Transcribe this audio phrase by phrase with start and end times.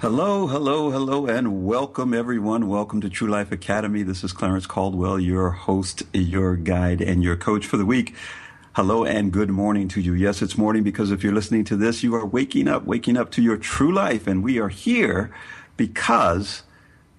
[0.00, 2.68] Hello, hello, hello, and welcome everyone.
[2.68, 4.04] Welcome to True Life Academy.
[4.04, 8.14] This is Clarence Caldwell, your host, your guide, and your coach for the week.
[8.74, 10.14] Hello and good morning to you.
[10.14, 13.32] Yes, it's morning because if you're listening to this, you are waking up, waking up
[13.32, 14.28] to your true life.
[14.28, 15.34] And we are here
[15.76, 16.62] because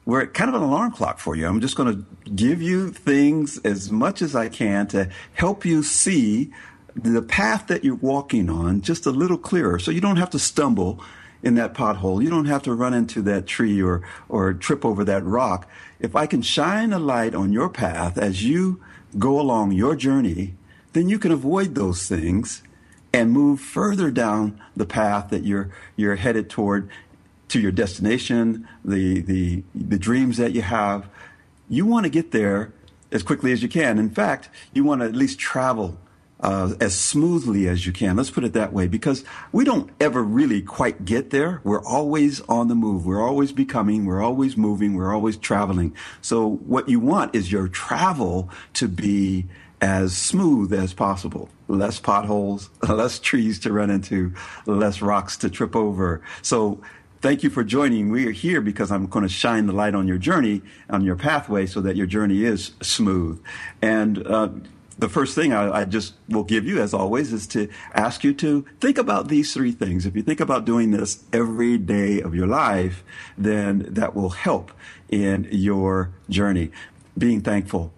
[0.06, 1.48] we're kind of an alarm clock for you.
[1.48, 5.84] I'm just going to give you things as much as I can to help you
[5.84, 6.54] see
[6.96, 10.40] the path that you're walking on just a little clearer so you don't have to
[10.40, 11.04] stumble
[11.42, 12.22] in that pothole.
[12.22, 15.70] You don't have to run into that tree or, or trip over that rock.
[16.00, 18.82] If I can shine a light on your path as you
[19.18, 20.56] go along your journey,
[20.94, 22.62] then you can avoid those things
[23.14, 26.90] and move further down the path that you're you're headed toward
[27.48, 31.08] to your destination, the the the dreams that you have.
[31.68, 32.72] You want to get there
[33.12, 33.98] as quickly as you can.
[33.98, 35.98] In fact, you want to at least travel
[36.42, 38.16] uh, as smoothly as you can.
[38.16, 41.62] Let's put it that way, because we don't ever really quite get there.
[41.64, 43.06] We're always on the move.
[43.06, 44.06] We're always becoming.
[44.06, 44.96] We're always moving.
[44.96, 45.96] We're always traveling.
[46.22, 49.46] So what you want is your travel to be
[49.82, 51.50] as smooth as possible.
[51.68, 54.34] Less potholes, less trees to run into,
[54.66, 56.22] less rocks to trip over.
[56.42, 56.82] So
[57.22, 58.10] thank you for joining.
[58.10, 61.16] We are here because I'm going to shine the light on your journey, on your
[61.16, 63.42] pathway, so that your journey is smooth.
[63.82, 64.50] And uh,
[65.00, 68.34] the first thing I, I, just will give you, as always, is to ask you
[68.36, 70.06] to think about these three things.
[70.06, 73.04] If you think about doing this every day of your life,
[73.38, 74.72] then that will help
[75.08, 76.72] in your journey.
[77.18, 77.94] Being thankful,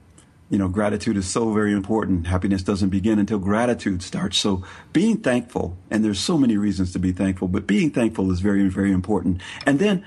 [0.51, 2.27] you know, gratitude is so very important.
[2.27, 4.37] Happiness doesn't begin until gratitude starts.
[4.37, 4.63] So
[4.93, 8.67] being thankful, and there's so many reasons to be thankful, but being thankful is very,
[8.67, 9.41] very important.
[9.65, 10.05] And then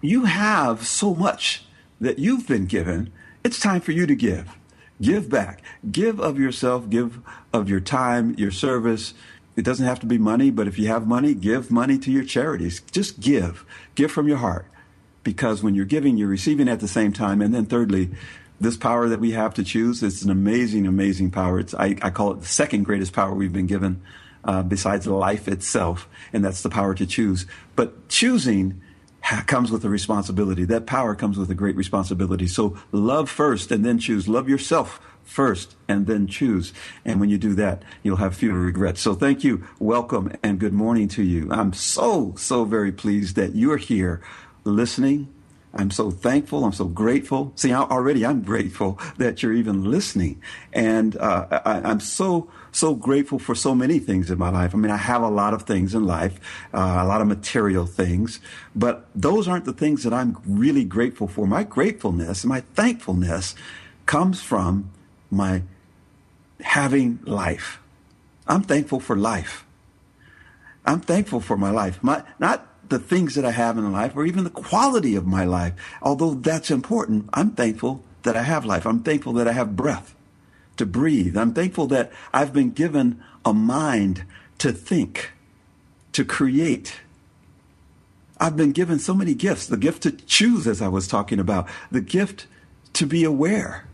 [0.00, 1.64] you have so much
[2.00, 3.10] that you've been given.
[3.42, 4.56] It's time for you to give.
[5.00, 5.62] Give back.
[5.90, 6.88] Give of yourself.
[6.88, 7.20] Give
[7.52, 9.14] of your time, your service.
[9.56, 12.24] It doesn't have to be money, but if you have money, give money to your
[12.24, 12.82] charities.
[12.92, 13.64] Just give.
[13.94, 14.66] Give from your heart.
[15.22, 17.40] Because when you're giving, you're receiving at the same time.
[17.40, 18.10] And then thirdly,
[18.60, 21.58] this power that we have to choose is an amazing, amazing power.
[21.58, 24.02] It's, I, I call it the second greatest power we've been given,
[24.44, 27.46] uh, besides life itself, and that's the power to choose.
[27.74, 28.80] But choosing
[29.46, 30.64] comes with a responsibility.
[30.64, 32.46] That power comes with a great responsibility.
[32.46, 34.28] So love first and then choose.
[34.28, 36.72] Love yourself first and then choose.
[37.04, 39.00] And when you do that, you'll have fewer regrets.
[39.00, 41.50] So thank you, welcome, and good morning to you.
[41.50, 44.22] I'm so, so very pleased that you're here
[44.64, 45.32] listening
[45.76, 46.64] I'm so thankful.
[46.64, 47.52] I'm so grateful.
[47.54, 50.42] See, already I'm grateful that you're even listening.
[50.72, 54.74] And uh, I, am so, so grateful for so many things in my life.
[54.74, 56.38] I mean, I have a lot of things in life,
[56.74, 58.38] uh, a lot of material things,
[58.74, 61.46] but those aren't the things that I'm really grateful for.
[61.46, 63.54] My gratefulness, my thankfulness
[64.04, 64.90] comes from
[65.30, 65.62] my
[66.60, 67.80] having life.
[68.46, 69.64] I'm thankful for life.
[70.84, 72.02] I'm thankful for my life.
[72.02, 75.44] My, not the things that I have in life or even the quality of my
[75.44, 75.72] life.
[76.02, 78.86] Although that's important, I'm thankful that I have life.
[78.86, 80.15] I'm thankful that I have breath
[80.76, 81.36] to breathe.
[81.36, 84.24] I'm thankful that I've been given a mind
[84.58, 85.32] to think,
[86.12, 87.00] to create.
[88.38, 89.66] I've been given so many gifts.
[89.66, 92.46] The gift to choose, as I was talking about, the gift
[92.94, 93.86] to be aware.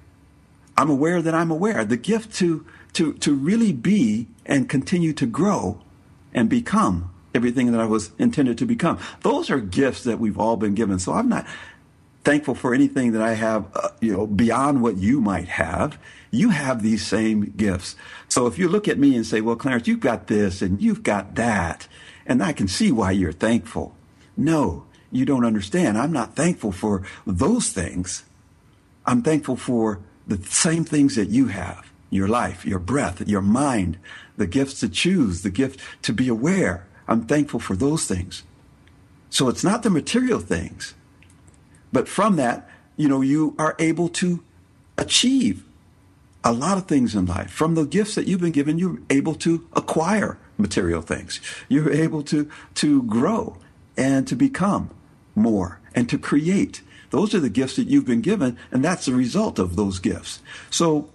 [0.77, 1.85] I'm aware that I'm aware.
[1.85, 5.81] The gift to, to, to really be and continue to grow
[6.35, 8.99] and become everything that I was intended to become.
[9.21, 10.99] Those are gifts that we've all been given.
[10.99, 11.47] So I'm not
[12.25, 15.99] thankful for anything that I have, uh, you know, beyond what you might have.
[16.33, 17.95] You have these same gifts.
[18.27, 21.03] So if you look at me and say, well, Clarence, you've got this and you've
[21.03, 21.87] got that,
[22.27, 23.95] and I can see why you're thankful.
[24.35, 25.99] No, you don't understand.
[25.99, 28.25] I'm not thankful for those things.
[29.05, 33.99] I'm thankful for the same things that you have your life, your breath, your mind,
[34.37, 36.87] the gifts to choose, the gift to be aware.
[37.09, 38.43] I'm thankful for those things.
[39.31, 40.95] So it's not the material things.
[41.91, 42.69] But from that,
[42.99, 44.45] you know, you are able to
[44.99, 45.65] achieve
[46.45, 47.51] a lot of things in life.
[47.51, 51.41] From the gifts that you've been given, you're able to acquire material things.
[51.69, 53.59] You're able to, to grow
[53.97, 54.91] and to become
[55.35, 56.83] more and to create.
[57.11, 60.41] Those are the gifts that you've been given, and that's the result of those gifts.
[60.71, 61.11] So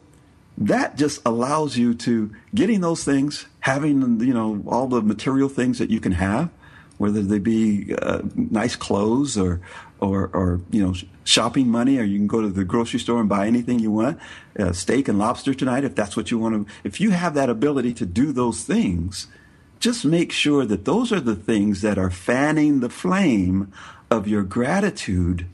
[0.57, 5.80] that just allows you to getting those things, having you know all the material things
[5.80, 6.50] that you can have,
[6.97, 9.61] whether they be uh, nice clothes or
[9.99, 13.29] or or you know shopping money, or you can go to the grocery store and
[13.29, 14.19] buy anything you want,
[14.59, 16.73] uh, steak and lobster tonight if that's what you want to.
[16.83, 19.27] If you have that ability to do those things,
[19.79, 23.71] just make sure that those are the things that are fanning the flame
[24.09, 25.45] of your gratitude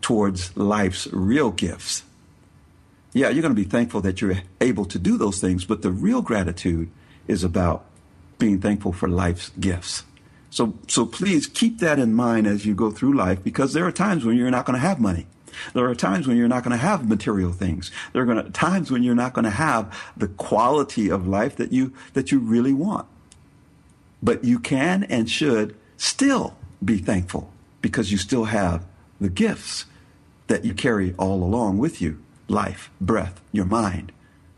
[0.00, 2.02] towards life's real gifts
[3.12, 5.90] yeah, you're going to be thankful that you're able to do those things, but the
[5.90, 6.90] real gratitude
[7.28, 7.84] is about
[8.38, 10.04] being thankful for life's gifts.
[10.52, 13.92] So, so please keep that in mind as you go through life because there are
[13.92, 15.26] times when you're not going to have money.
[15.72, 17.90] There are times when you're not going to have material things.
[18.12, 21.56] There are going to, times when you're not going to have the quality of life
[21.56, 23.06] that you, that you really want.
[24.22, 26.54] But you can and should still
[26.84, 27.50] be thankful
[27.80, 28.84] because you still have
[29.22, 29.86] the gifts
[30.48, 34.12] that you carry all along with you life, breath, your mind,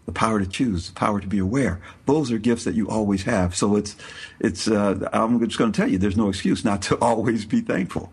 [0.06, 1.80] the power to choose, the power to be aware.
[2.06, 3.56] Those are gifts that you always have.
[3.56, 3.96] So it's,
[4.38, 7.60] it's, uh, I'm just going to tell you, there's no excuse not to always be
[7.60, 8.12] thankful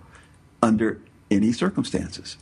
[0.62, 2.38] under any circumstances.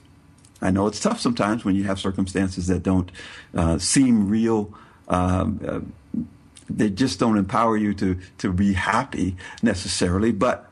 [0.62, 3.12] I know it's tough sometimes when you have circumstances that don't
[3.56, 4.74] uh, seem real.
[5.08, 6.24] Um, uh,
[6.70, 10.70] they just don't empower you to, to be happy necessarily, but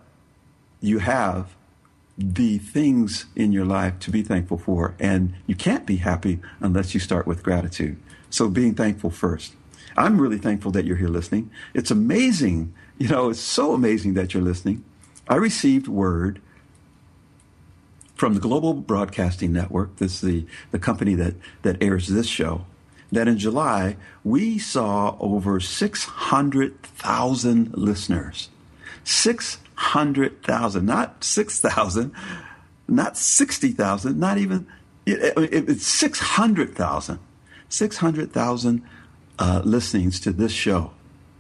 [0.82, 1.56] you have
[2.18, 4.96] the things in your life to be thankful for.
[5.00, 7.98] And you can't be happy unless you start with gratitude.
[8.30, 9.54] So being thankful first.
[9.96, 11.50] I'm really thankful that you're here listening.
[11.74, 12.74] It's amazing.
[12.98, 14.84] You know, it's so amazing that you're listening.
[15.28, 16.42] I received word
[18.16, 22.66] from the Global Broadcasting Network, this is the, the company that, that airs this show,
[23.12, 28.50] that in July we saw over 600,000 listeners.
[29.04, 32.12] 600,000 hundred thousand, not six thousand,
[32.88, 34.68] not sixty thousand, not even
[35.06, 36.20] it, it, it's six
[37.70, 38.84] hundred thousand, six hundred thousand
[39.40, 40.92] uh, listenings to this show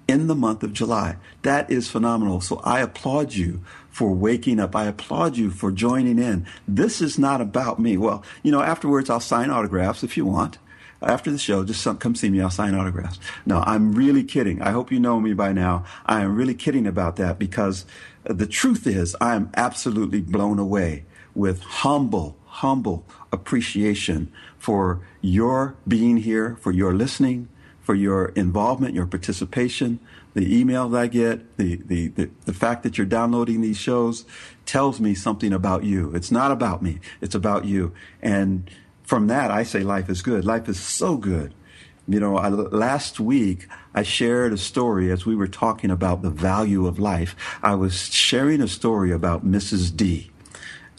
[0.07, 1.17] in the month of July.
[1.41, 2.41] That is phenomenal.
[2.41, 4.75] So I applaud you for waking up.
[4.75, 6.45] I applaud you for joining in.
[6.67, 7.97] This is not about me.
[7.97, 10.57] Well, you know, afterwards I'll sign autographs if you want
[11.01, 12.41] after the show, just come see me.
[12.41, 13.19] I'll sign autographs.
[13.45, 14.61] No, I'm really kidding.
[14.61, 15.85] I hope you know me by now.
[16.05, 17.85] I am really kidding about that because
[18.23, 26.17] the truth is I am absolutely blown away with humble, humble appreciation for your being
[26.17, 27.47] here, for your listening,
[27.81, 29.99] for your involvement, your participation.
[30.33, 34.25] The email that I get, the, the, the, the fact that you're downloading these shows
[34.65, 36.11] tells me something about you.
[36.15, 36.99] It's not about me.
[37.21, 37.93] It's about you.
[38.23, 38.69] And
[39.03, 40.43] from that, I say life is good.
[40.43, 41.53] Life is so good.
[42.07, 46.31] You know, I, last week I shared a story as we were talking about the
[46.31, 47.35] value of life.
[47.61, 49.95] I was sharing a story about Mrs.
[49.95, 50.31] D.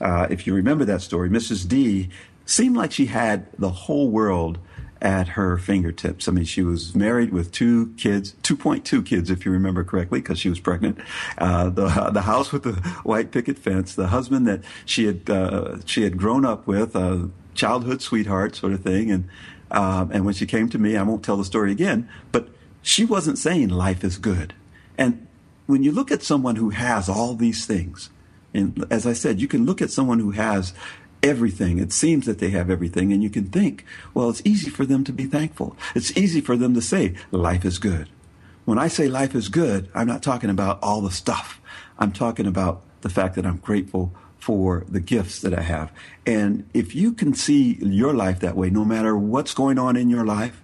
[0.01, 1.67] Uh, if you remember that story, Mrs.
[1.67, 2.11] D
[2.47, 4.59] seemed like she had the whole world
[5.01, 6.27] at her fingertips.
[6.29, 10.39] I mean, she was married with two kids, 2.2 kids, if you remember correctly, because
[10.39, 10.99] she was pregnant.
[11.37, 12.73] Uh, the the house with the
[13.05, 17.27] white picket fence, the husband that she had uh, she had grown up with, uh,
[17.59, 19.11] childhood sweetheart sort of thing.
[19.11, 19.29] And,
[19.71, 22.49] um, and when she came to me, I won't tell the story again, but
[22.81, 24.55] she wasn't saying life is good.
[24.97, 25.27] And
[25.67, 28.09] when you look at someone who has all these things,
[28.55, 30.73] and as I said, you can look at someone who has
[31.23, 31.79] everything.
[31.79, 35.05] It seems that they have everything, and you can think, well, it's easy for them
[35.05, 35.77] to be thankful.
[35.95, 38.09] It's easy for them to say, life is good.
[38.65, 41.61] When I say life is good, I'm not talking about all the stuff.
[41.99, 45.93] I'm talking about the fact that I'm grateful for the gifts that I have.
[46.27, 50.09] And if you can see your life that way, no matter what's going on in
[50.09, 50.63] your life,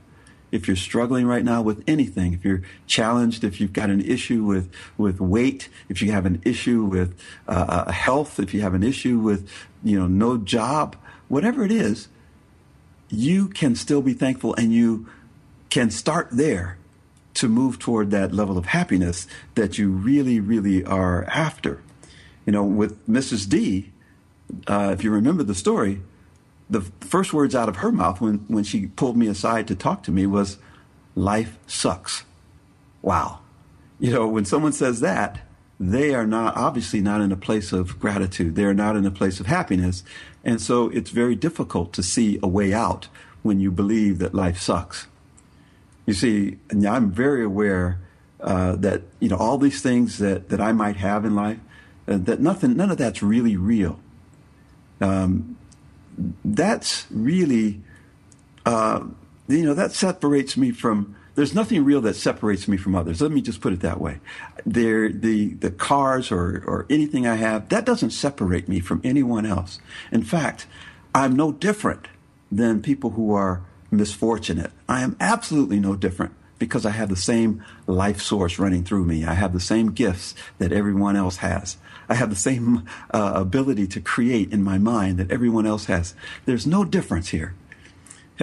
[0.54, 4.44] if you're struggling right now with anything, if you're challenged, if you've got an issue
[4.44, 7.18] with, with weight, if you have an issue with
[7.48, 9.48] uh, uh health, if you have an issue with,
[9.82, 10.96] you know, no job,
[11.28, 12.08] whatever it is,
[13.10, 15.06] you can still be thankful and you
[15.70, 16.78] can start there
[17.34, 21.82] to move toward that level of happiness that you really, really are after
[22.46, 23.48] you know, with Mrs.
[23.48, 23.92] D,
[24.66, 26.02] uh, if you remember the story,
[26.68, 30.02] the first words out of her mouth when, when she pulled me aside to talk
[30.04, 30.58] to me was,
[31.14, 32.24] life sucks.
[33.02, 33.40] Wow.
[33.98, 35.40] You know, when someone says that,
[35.78, 38.54] they are not, obviously not in a place of gratitude.
[38.54, 40.04] They're not in a place of happiness.
[40.44, 43.08] And so it's very difficult to see a way out
[43.42, 45.06] when you believe that life sucks.
[46.06, 48.00] You see, I'm very aware
[48.40, 51.58] uh, that, you know, all these things that, that I might have in life,
[52.06, 54.00] uh, that nothing, none of that's really real.
[55.00, 55.56] Um,
[56.44, 57.80] that's really
[58.66, 59.04] uh,
[59.48, 61.16] you know, that separates me from.
[61.34, 63.20] There's nothing real that separates me from others.
[63.20, 64.20] Let me just put it that way.
[64.64, 69.44] There, the the cars or or anything I have that doesn't separate me from anyone
[69.44, 69.80] else.
[70.12, 70.66] In fact,
[71.14, 72.06] I'm no different
[72.52, 74.70] than people who are misfortunate.
[74.88, 79.24] I am absolutely no different because I have the same life source running through me.
[79.24, 81.76] I have the same gifts that everyone else has.
[82.08, 86.14] I have the same uh, ability to create in my mind that everyone else has.
[86.44, 87.54] There's no difference here.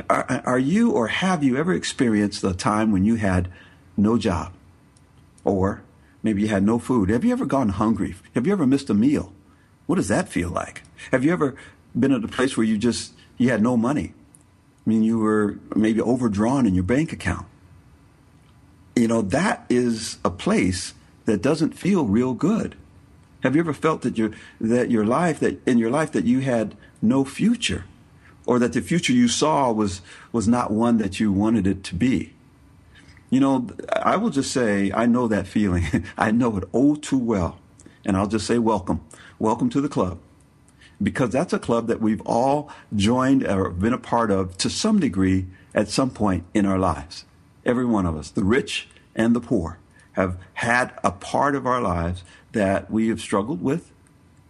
[0.10, 3.50] Are, are you or have you ever experienced a time when you had
[3.98, 4.54] no job?
[5.44, 5.84] Or
[6.24, 7.10] maybe you had no food?
[7.10, 8.16] Have you ever gone hungry?
[8.34, 9.34] Have you ever missed a meal?
[9.88, 10.84] What does that feel like?
[11.12, 11.56] Have you ever
[11.98, 14.14] been at a place where you just you had no money?
[14.86, 17.46] I mean, you were maybe overdrawn in your bank account.
[18.96, 20.94] You know, that is a place
[21.26, 22.76] that doesn't feel real good.
[23.42, 26.40] Have you ever felt that your that your life that in your life that you
[26.42, 27.86] had no future,
[28.46, 31.96] or that the future you saw was was not one that you wanted it to
[31.96, 32.34] be?
[33.30, 35.86] You know, I will just say I know that feeling.
[36.18, 37.60] I know it oh too well,
[38.06, 39.02] and I'll just say welcome,
[39.40, 40.20] welcome to the club,
[41.02, 45.00] because that's a club that we've all joined or been a part of to some
[45.00, 47.26] degree at some point in our lives.
[47.66, 49.80] Every one of us, the rich and the poor,
[50.14, 53.92] have had a part of our lives that we have struggled with,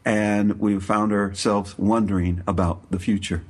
[0.03, 3.43] and we've found ourselves wondering about the future,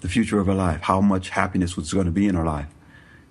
[0.00, 2.68] the future of our life, how much happiness was going to be in our life.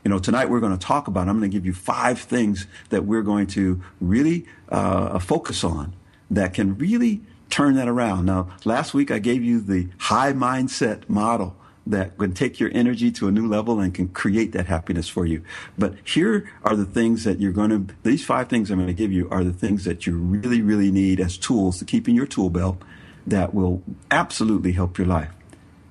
[0.03, 2.67] You know, tonight we're going to talk about, I'm going to give you five things
[2.89, 5.93] that we're going to really uh, focus on
[6.31, 8.25] that can really turn that around.
[8.25, 11.55] Now, last week I gave you the high mindset model
[11.89, 15.25] that can take your energy to a new level and can create that happiness for
[15.25, 15.43] you.
[15.77, 18.93] But here are the things that you're going to, these five things I'm going to
[18.93, 22.15] give you are the things that you really, really need as tools to keep in
[22.15, 22.81] your tool belt
[23.27, 23.81] that will
[24.11, 25.31] absolutely help your life.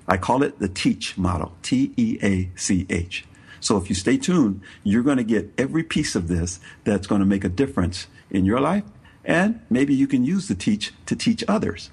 [0.07, 3.25] I call it the teach model, T E A C H.
[3.59, 7.19] So if you stay tuned, you're going to get every piece of this that's going
[7.19, 8.85] to make a difference in your life.
[9.25, 11.91] And maybe you can use the teach to teach others.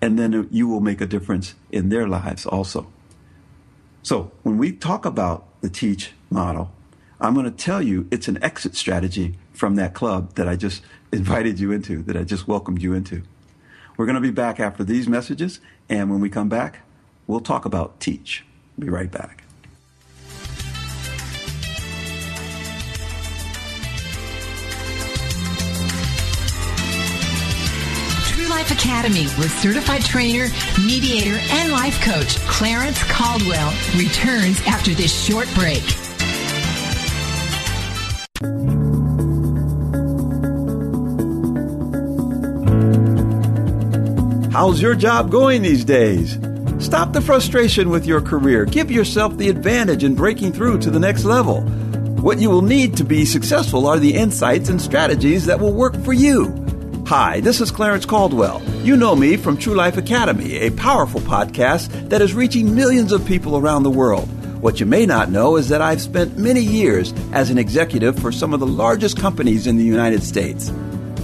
[0.00, 2.86] And then you will make a difference in their lives also.
[4.02, 6.72] So when we talk about the teach model,
[7.20, 10.82] I'm going to tell you it's an exit strategy from that club that I just
[11.12, 13.22] invited you into, that I just welcomed you into.
[13.96, 16.80] We're going to be back after these messages, and when we come back,
[17.26, 18.44] we'll talk about teach.
[18.78, 19.41] Be right back.
[28.72, 30.48] Academy with certified trainer,
[30.86, 35.82] mediator, and life coach Clarence Caldwell returns after this short break.
[44.52, 46.38] How's your job going these days?
[46.78, 48.64] Stop the frustration with your career.
[48.64, 51.60] Give yourself the advantage in breaking through to the next level.
[52.22, 55.96] What you will need to be successful are the insights and strategies that will work
[56.04, 56.61] for you.
[57.06, 58.62] Hi, this is Clarence Caldwell.
[58.84, 63.26] You know me from True Life Academy, a powerful podcast that is reaching millions of
[63.26, 64.28] people around the world.
[64.62, 68.32] What you may not know is that I've spent many years as an executive for
[68.32, 70.70] some of the largest companies in the United States.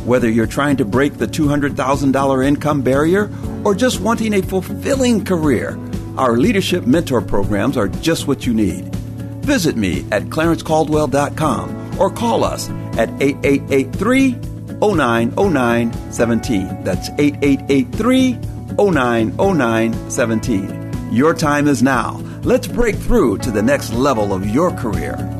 [0.05, 3.31] Whether you're trying to break the $200,000 income barrier
[3.65, 5.79] or just wanting a fulfilling career,
[6.19, 8.95] our leadership mentor programs are just what you need.
[9.45, 12.69] Visit me at clarencecaldwell.com or call us
[12.99, 16.85] at 8883 090917.
[16.85, 18.39] That's 8883
[18.77, 21.13] 090917.
[21.13, 22.21] Your time is now.
[22.43, 25.38] Let's break through to the next level of your career.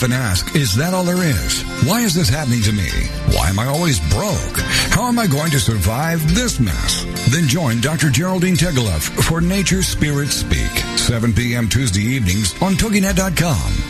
[0.00, 1.62] Often ask, is that all there is?
[1.84, 2.88] Why is this happening to me?
[3.36, 4.58] Why am I always broke?
[4.88, 7.04] How am I going to survive this mess?
[7.28, 8.08] Then join Dr.
[8.08, 11.68] Geraldine Tegeloff for Nature Spirit Speak, 7 p.m.
[11.68, 13.89] Tuesday evenings on TogiNet.com.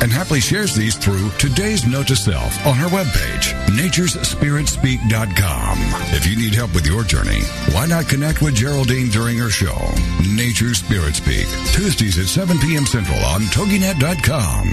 [0.01, 5.77] and happily shares these through today's note to self on her webpage, naturespiritspeak.com.
[6.15, 7.41] If you need help with your journey,
[7.71, 9.77] why not connect with Geraldine during her show,
[10.27, 12.85] Nature Spirit Speak, Tuesdays at 7 p.m.
[12.85, 14.67] Central on TogiNet.com.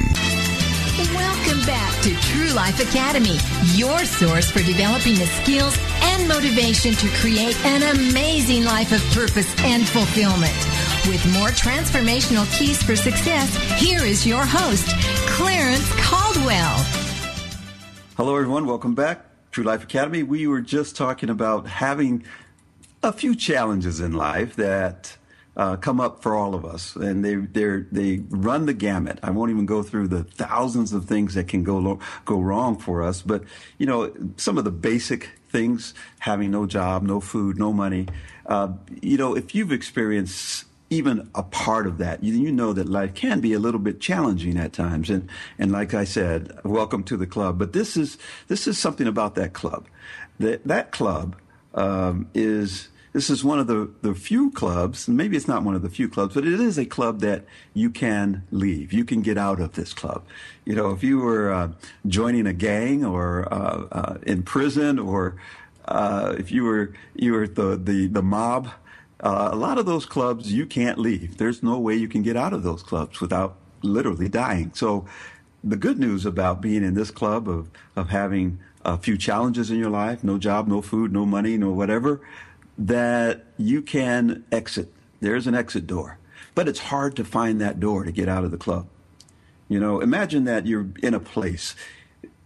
[1.14, 3.38] Welcome back to True Life Academy,
[3.76, 9.54] your source for developing the skills and motivation to create an amazing life of purpose
[9.60, 10.56] and fulfillment.
[11.06, 14.88] With more transformational keys for success, here is your host,
[15.28, 16.76] Clarence Caldwell.
[18.16, 18.66] Hello, everyone.
[18.66, 19.24] Welcome back.
[19.50, 20.22] True Life Academy.
[20.22, 22.24] We were just talking about having
[23.02, 25.16] a few challenges in life that
[25.56, 29.18] uh, come up for all of us, and they they they run the gamut.
[29.22, 32.76] I won't even go through the thousands of things that can go lo- go wrong
[32.76, 33.44] for us, but
[33.78, 38.08] you know some of the basic things: having no job, no food, no money.
[38.46, 42.88] Uh, you know, if you've experienced even a part of that, you, you, know that
[42.88, 45.10] life can be a little bit challenging at times.
[45.10, 45.28] And
[45.58, 47.58] and like I said, welcome to the club.
[47.58, 48.18] But this is
[48.48, 49.86] this is something about that club.
[50.38, 51.36] That that club
[51.74, 55.82] um, is this is one of the, the few clubs, maybe it's not one of
[55.82, 58.92] the few clubs, but it is a club that you can leave.
[58.92, 60.24] You can get out of this club.
[60.64, 61.72] You know, if you were uh,
[62.06, 65.36] joining a gang or uh, uh, in prison or
[65.86, 68.68] uh, if you were you were the the, the mob,
[69.20, 71.38] uh, a lot of those clubs you can't leave.
[71.38, 74.72] There's no way you can get out of those clubs without literally dying.
[74.74, 75.06] So
[75.62, 79.78] the good news about being in this club of of having a few challenges in
[79.78, 82.20] your life, no job, no food, no money, no whatever,
[82.76, 84.92] that you can exit.
[85.20, 86.18] There's an exit door,
[86.54, 88.86] but it's hard to find that door to get out of the club.
[89.68, 91.74] You know, imagine that you're in a place.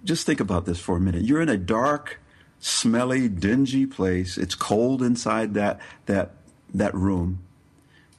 [0.02, 1.22] Just think about this for a minute.
[1.22, 2.18] You're in a dark,
[2.58, 4.36] smelly, dingy place.
[4.36, 6.32] It's cold inside that that
[6.74, 7.40] that room.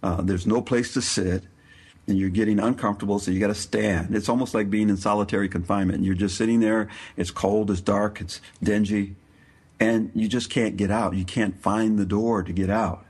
[0.02, 1.44] Uh, there's no place to sit,
[2.08, 4.16] and you're getting uncomfortable, so you got to stand.
[4.16, 6.04] It's almost like being in solitary confinement.
[6.04, 6.90] You're just sitting there.
[7.16, 7.72] It's cold.
[7.72, 8.20] It's dark.
[8.20, 9.16] It's dingy
[9.84, 11.16] and you just can't get out.
[11.16, 13.06] You can't find the door to get out.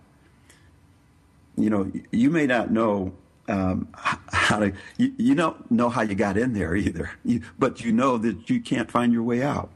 [1.55, 3.13] You know, you may not know
[3.47, 7.81] um, how to, you, you, don't know how you got in there either, you, but
[7.81, 9.69] you know that you can't find your way out.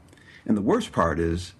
[0.44, 1.52] And the worst part is,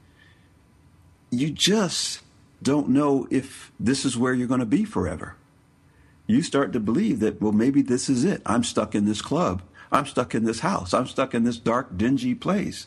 [1.31, 2.21] you just
[2.63, 5.37] don't know if this is where you're going to be forever.
[6.27, 8.43] You start to believe that, well, maybe this is it.
[8.45, 9.63] I'm stuck in this club.
[9.91, 10.93] I'm stuck in this house.
[10.93, 12.87] I'm stuck in this dark, dingy place.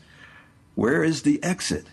[0.75, 1.87] Where is the exit?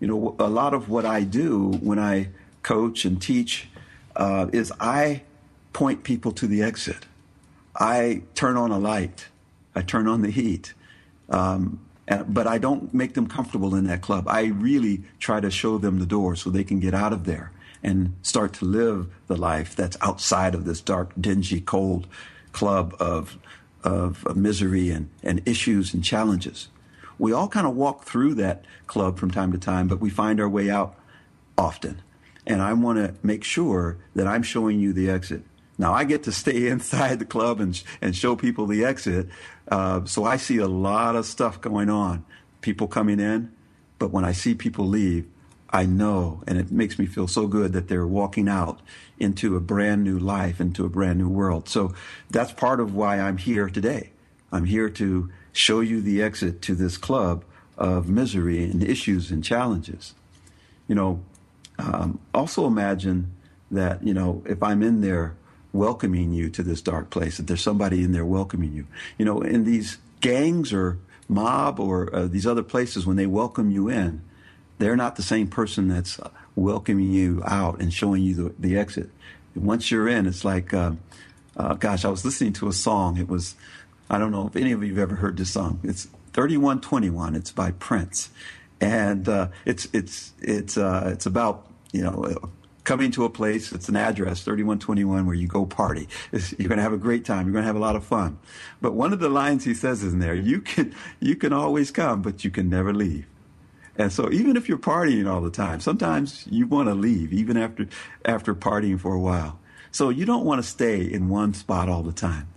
[0.00, 2.30] you know, a lot of what I do when I
[2.62, 3.68] coach and teach
[4.16, 5.22] uh, is I
[5.72, 7.06] point people to the exit.
[7.76, 9.28] I turn on a light.
[9.74, 10.74] I turn on the heat.
[11.28, 14.26] Um, Uh, but I don't make them comfortable in that club.
[14.26, 17.52] I really try to show them the door so they can get out of there
[17.82, 22.08] and start to live the life that's outside of this dark, dingy, cold
[22.52, 23.38] club of,
[23.84, 26.68] of, of misery and, and issues and challenges.
[27.18, 30.40] We all kind of walk through that club from time to time, but we find
[30.40, 30.96] our way out
[31.56, 32.02] often.
[32.46, 35.44] And I want to make sure that I'm showing you the exit.
[35.80, 39.28] Now I get to stay inside the club and and show people the exit,
[39.68, 42.24] uh, so I see a lot of stuff going on.
[42.60, 43.50] People coming in,
[43.98, 45.26] but when I see people leave,
[45.70, 48.80] I know, and it makes me feel so good that they're walking out
[49.18, 51.68] into a brand new life, into a brand new world.
[51.68, 51.94] So
[52.28, 54.10] that's part of why I'm here today.
[54.52, 57.44] I'm here to show you the exit to this club
[57.78, 60.14] of misery and issues and challenges.
[60.86, 61.22] You know,
[61.78, 63.32] um, also imagine
[63.70, 65.36] that, you know, if I'm in there
[65.72, 68.86] welcoming you to this dark place, that there's somebody in there welcoming you.
[69.18, 73.70] You know, in these gangs or mob or uh, these other places, when they welcome
[73.70, 74.22] you in,
[74.78, 76.18] they're not the same person that's
[76.56, 79.10] welcoming you out and showing you the, the exit.
[79.54, 80.92] Once you're in, it's like, uh,
[81.56, 83.18] uh, gosh, I was listening to a song.
[83.18, 83.54] It was
[84.10, 85.78] I don't know if any of you have ever heard this song.
[85.84, 87.36] It's 3121.
[87.36, 88.28] It's by Prince.
[88.80, 92.50] And uh, it's it's it's uh, it's about you know
[92.84, 93.72] coming to a place.
[93.72, 96.08] It's an address 3121 where you go party.
[96.32, 97.46] You're going to have a great time.
[97.46, 98.38] You're going to have a lot of fun.
[98.80, 101.90] But one of the lines he says is in there: you can you can always
[101.90, 103.26] come, but you can never leave.
[103.96, 107.56] And so even if you're partying all the time, sometimes you want to leave even
[107.56, 107.88] after
[108.24, 109.58] after partying for a while.
[109.92, 112.48] So you don't want to stay in one spot all the time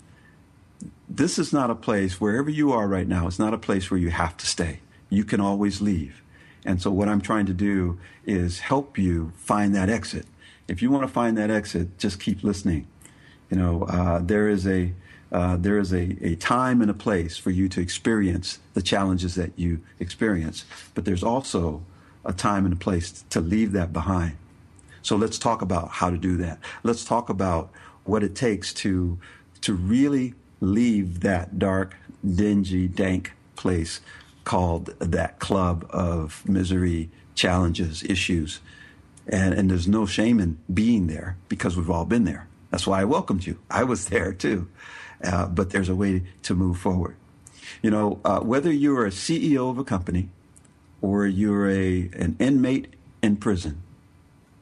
[1.10, 4.00] this is not a place, wherever you are right now, it's not a place where
[4.00, 4.80] you have to stay.
[5.10, 6.23] You can always leave.
[6.66, 10.26] And so what I'm trying to do is help you find that exit.
[10.68, 12.88] If you want to find that exit, just keep listening.
[13.50, 14.94] You know, uh, there is a
[15.32, 19.34] uh, there is a, a time and a place for you to experience the challenges
[19.34, 21.82] that you experience, but there's also
[22.24, 24.38] a time and a place to leave that behind.
[25.02, 26.60] So let's talk about how to do that.
[26.84, 27.72] Let's talk about
[28.06, 29.18] what it takes to
[29.62, 31.96] to really leave that dark,
[32.36, 34.02] dingy, dank place
[34.44, 38.60] called that club of misery, challenges, issues.
[39.28, 42.48] And, and there's no shame in being there because we've all been there.
[42.72, 43.60] That's why I welcomed you.
[43.70, 44.68] I was there too.
[45.24, 47.16] Uh, but there's a way to move forward.
[47.82, 50.30] You know, uh, whether you're a CEO of a company
[51.02, 53.82] or you're a, an inmate in prison,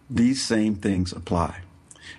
[0.10, 1.62] these same things apply.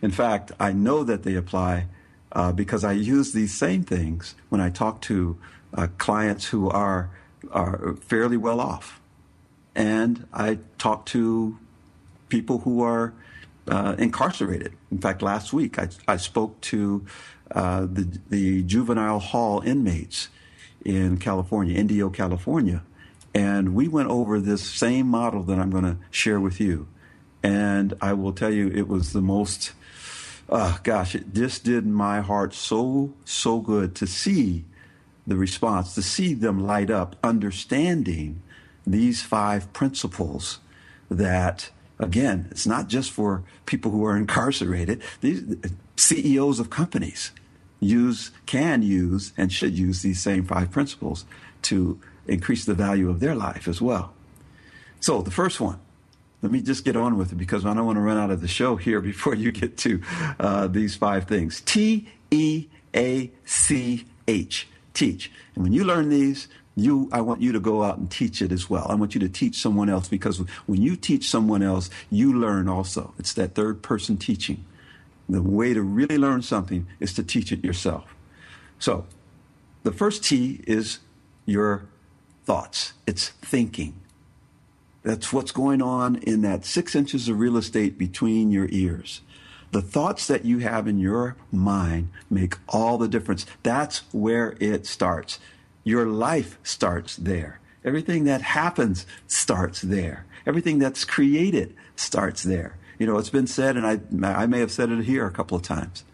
[0.00, 1.86] In fact, I know that they apply
[2.32, 5.36] uh, because I use these same things when I talk to
[5.74, 7.10] uh, clients who are,
[7.50, 9.00] are fairly well off.
[9.74, 11.58] And I talked to
[12.28, 13.14] people who are
[13.68, 14.72] uh, incarcerated.
[14.90, 17.04] In fact, last week I, I spoke to
[17.50, 20.28] uh, the, the juvenile hall inmates
[20.84, 22.82] in California, Indio, California,
[23.34, 26.88] and we went over this same model that I'm going to share with you.
[27.42, 29.72] And I will tell you, it was the most,
[30.48, 34.64] uh, gosh, it just did my heart so, so good to see
[35.26, 38.42] the response, to see them light up, understanding
[38.86, 40.58] these five principles
[41.10, 45.02] that again, it's not just for people who are incarcerated.
[45.20, 45.56] These
[45.96, 47.30] CEOs of companies
[47.80, 51.24] use, can use, and should use these same five principles
[51.62, 54.12] to increase the value of their life as well.
[55.00, 55.78] So the first one,
[56.42, 58.40] let me just get on with it because I don't want to run out of
[58.40, 60.02] the show here before you get to
[60.38, 61.60] uh, these five things.
[61.60, 65.30] T E A C H, teach.
[65.54, 68.50] And when you learn these, you i want you to go out and teach it
[68.52, 68.86] as well.
[68.88, 72.68] I want you to teach someone else because when you teach someone else you learn
[72.68, 73.14] also.
[73.18, 74.64] It's that third person teaching.
[75.28, 78.14] The way to really learn something is to teach it yourself.
[78.78, 79.06] So
[79.82, 80.98] the first t is
[81.46, 81.84] your
[82.44, 82.94] thoughts.
[83.06, 83.94] It's thinking.
[85.02, 89.20] That's what's going on in that six inches of real estate between your ears
[89.72, 94.86] the thoughts that you have in your mind make all the difference that's where it
[94.86, 95.38] starts
[95.84, 97.58] your life starts there.
[97.84, 100.26] Everything that happens starts there.
[100.46, 102.76] Everything that's created starts there.
[102.98, 104.00] You know, it's been said, and I,
[104.42, 106.04] I may have said it here a couple of times.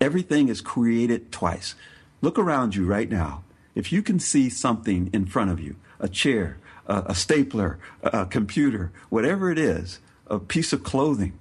[0.00, 1.76] Everything is created twice.
[2.20, 3.44] Look around you right now.
[3.74, 8.22] If you can see something in front of you, a chair, a, a stapler, a,
[8.22, 11.32] a computer, whatever it is, a piece of clothing,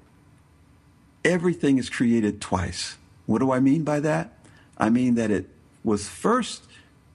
[1.23, 2.97] everything is created twice.
[3.25, 4.33] What do I mean by that?
[4.77, 5.49] I mean that it
[5.83, 6.63] was first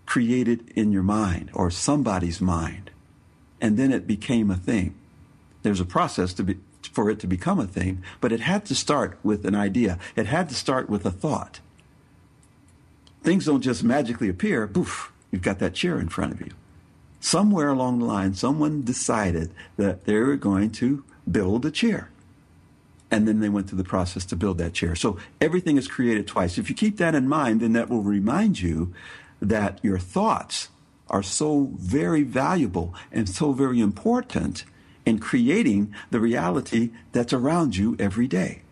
[0.06, 2.90] created in your mind or somebody's mind,
[3.60, 4.94] and then it became a thing.
[5.62, 6.56] There's a process to be,
[6.92, 9.98] for it to become a thing, but it had to start with an idea.
[10.14, 11.60] It had to start with a thought.
[13.22, 16.52] Things don't just magically appear, poof, you've got that chair in front of you.
[17.18, 22.10] Somewhere along the line, someone decided that they were going to build a chair.
[23.10, 24.96] And then they went through the process to build that chair.
[24.96, 26.58] So everything is created twice.
[26.58, 28.92] If you keep that in mind, then that will remind you
[29.40, 30.70] that your thoughts
[31.08, 34.64] are so very valuable and so very important
[35.04, 38.62] in creating the reality that's around you every day.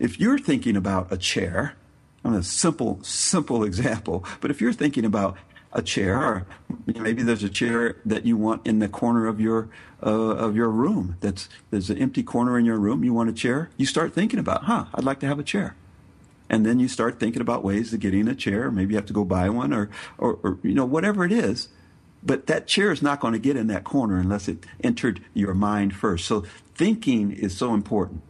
[0.00, 1.76] If you're thinking about a chair,
[2.24, 5.36] I'm a simple, simple example, but if you're thinking about
[5.72, 6.46] a chair, or
[6.86, 9.68] maybe there's a chair that you want in the corner of your
[10.02, 11.16] uh, of your room.
[11.20, 13.04] That's there's an empty corner in your room.
[13.04, 13.70] You want a chair.
[13.76, 14.86] You start thinking about, huh?
[14.94, 15.76] I'd like to have a chair
[16.52, 18.70] and then you start thinking about ways to getting a chair.
[18.70, 21.68] Maybe you have to go buy one, or, or, or you know whatever it is.
[22.22, 25.54] But that chair is not going to get in that corner unless it entered your
[25.54, 26.26] mind first.
[26.26, 28.22] So thinking is so important.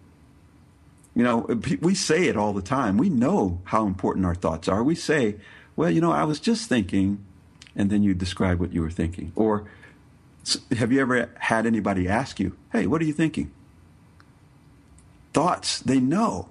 [1.15, 1.41] You know,
[1.81, 2.97] we say it all the time.
[2.97, 4.83] We know how important our thoughts are.
[4.83, 5.37] We say,
[5.77, 7.23] well, you know, I was just thinking,
[7.75, 9.33] and then you describe what you were thinking.
[9.37, 9.65] Or
[10.77, 13.51] have you ever had anybody ask you, hey, what are you thinking?
[15.33, 16.49] Thoughts, they know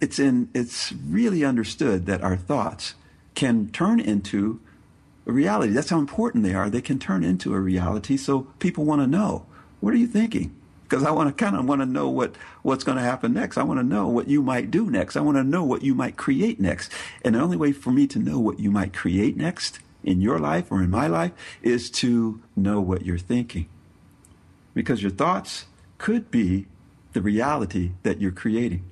[0.00, 2.94] it's in it's really understood that our thoughts
[3.34, 4.60] can turn into
[5.26, 5.72] a reality.
[5.72, 6.70] That's how important they are.
[6.70, 8.16] They can turn into a reality.
[8.16, 9.46] So people want to know,
[9.80, 10.54] what are you thinking?
[10.82, 13.58] Because I want to kind of want to know what what's going to happen next.
[13.58, 15.16] I want to know what you might do next.
[15.16, 16.90] I want to know what you might create next.
[17.24, 20.38] And the only way for me to know what you might create next in your
[20.38, 21.32] life or in my life
[21.62, 23.68] is to know what you're thinking.
[24.74, 25.66] Because your thoughts
[25.98, 26.66] could be
[27.12, 28.84] the reality that you're creating.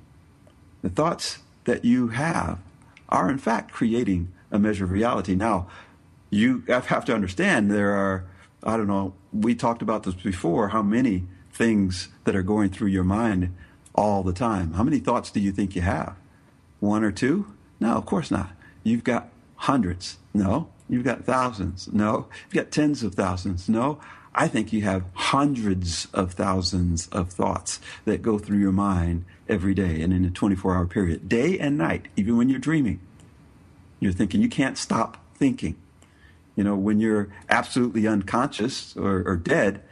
[0.83, 2.59] The thoughts that you have
[3.09, 5.35] are, in fact, creating a measure of reality.
[5.35, 5.69] Now,
[6.31, 8.25] you have to understand there are,
[8.63, 12.89] I don't know, we talked about this before, how many things that are going through
[12.89, 13.55] your mind
[13.95, 14.75] all the time.
[14.75, 16.15] How many thoughts do you think you have?
[16.81, 17.53] One or two?
[17.81, 18.51] No, of course not.
[18.85, 20.19] You've got hundreds.
[20.33, 20.69] No.
[20.89, 21.93] You've got thousands.
[21.93, 22.29] No.
[22.47, 23.69] You've got tens of thousands.
[23.69, 24.01] No.
[24.35, 29.75] I think you have hundreds of thousands of thoughts that go through your mind every
[29.75, 33.01] day and in a 24 hour period, day and night, even when you're dreaming.
[34.01, 35.77] You're thinking, you can't stop thinking.
[36.55, 39.83] You know, when you're absolutely unconscious or, or dead,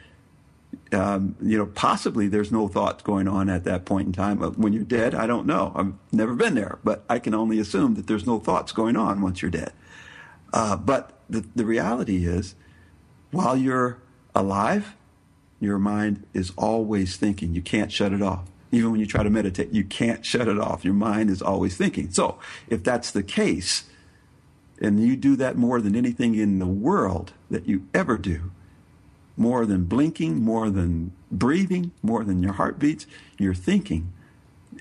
[0.91, 4.37] um, you know, possibly there's no thought going on at that point in time.
[4.39, 5.73] When you're dead, I don't know.
[5.75, 9.21] I've never been there, but I can only assume that there's no thoughts going on
[9.21, 9.73] once you're dead.
[10.53, 12.55] Uh, but the, the reality is,
[13.31, 13.97] while you're
[14.33, 14.95] alive,
[15.59, 17.53] your mind is always thinking.
[17.53, 18.45] You can't shut it off.
[18.71, 20.83] Even when you try to meditate, you can't shut it off.
[20.83, 22.11] Your mind is always thinking.
[22.11, 23.85] So, if that's the case,
[24.79, 28.51] and you do that more than anything in the world that you ever do,
[29.35, 33.05] more than blinking, more than breathing, more than your heartbeats,
[33.37, 34.11] you're thinking.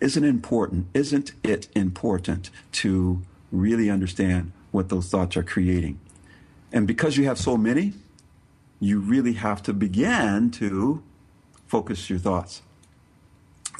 [0.00, 0.88] Isn't important?
[0.92, 5.98] Isn't it important to really understand what those thoughts are creating?
[6.70, 7.94] And because you have so many,
[8.78, 11.02] you really have to begin to
[11.66, 12.62] focus your thoughts.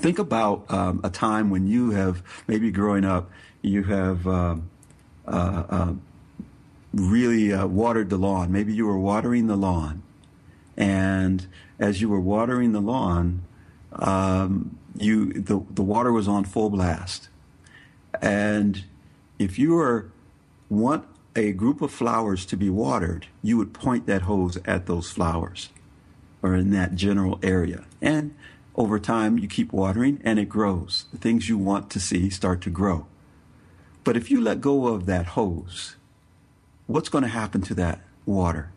[0.00, 3.30] Think about um, a time when you have, maybe growing up,
[3.61, 4.56] you have uh,
[5.26, 5.92] uh, uh,
[6.94, 8.50] really uh, watered the lawn.
[8.50, 10.02] Maybe you were watering the lawn.
[10.76, 11.46] And
[11.78, 13.42] as you were watering the lawn,
[13.92, 17.28] um, you the, the water was on full blast.
[18.20, 18.85] And
[19.38, 20.11] if you were
[20.68, 25.11] want a group of flowers to be watered, you would point that hose at those
[25.11, 25.68] flowers
[26.42, 27.85] or in that general area.
[28.00, 28.35] And
[28.74, 31.07] over time, you keep watering and it grows.
[31.12, 33.07] The things you want to see start to grow.
[34.05, 35.96] But if you let go of that hose,
[36.87, 38.70] what's going to happen to that water?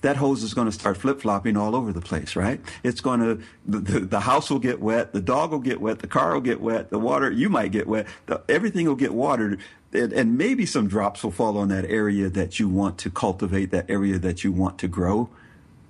[0.00, 2.60] that hose is going to start flip flopping all over the place, right?
[2.82, 5.98] It's going to, the, the, the, house will get wet, the dog will get wet,
[5.98, 9.12] the car will get wet, the water, you might get wet, the, everything will get
[9.12, 9.60] watered,
[9.92, 13.70] and, and maybe some drops will fall on that area that you want to cultivate,
[13.70, 15.28] that area that you want to grow.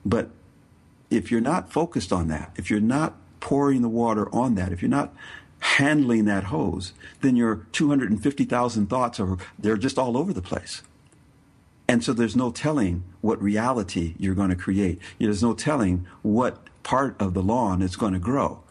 [0.05, 0.31] But
[1.11, 4.83] if you're not focused on that, if you're not pouring the water on that, if
[4.83, 5.15] you're not
[5.61, 10.83] handling that hose, then your 250,000 thoughts are, they're just all over the place.
[11.89, 15.01] And so there's no telling what reality you're going to create.
[15.19, 18.63] There's no telling what part of the lawn is going to grow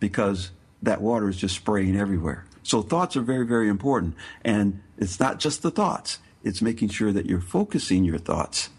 [0.00, 0.50] because
[0.82, 2.44] that water is just spraying everywhere.
[2.64, 4.16] So thoughts are very, very important.
[4.44, 6.18] And it's not just the thoughts.
[6.42, 8.70] It's making sure that you're focusing your thoughts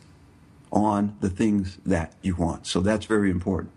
[0.71, 2.67] on the things that you want.
[2.67, 3.71] So that's very important.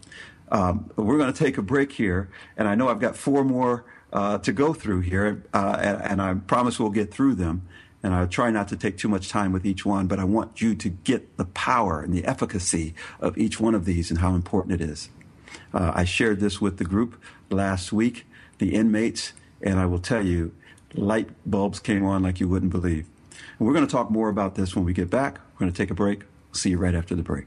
[0.50, 2.30] Um, we're going to take a break here.
[2.56, 5.44] And I know I've got four more uh, to go through here.
[5.54, 7.68] Uh, and, and I promise we'll get through them
[8.02, 10.60] and I try not to take too much time with each one, but I want
[10.60, 14.34] you to get the power and the efficacy of each one of these and how
[14.34, 15.08] important it is.
[15.74, 18.26] Uh, I shared this with the group last week,
[18.58, 20.52] the inmates, and I will tell you,
[20.94, 23.06] light bulbs came on like you wouldn't believe.
[23.58, 25.38] And we're going to talk more about this when we get back.
[25.54, 26.22] We're going to take a break.
[26.52, 27.46] See you right after the break.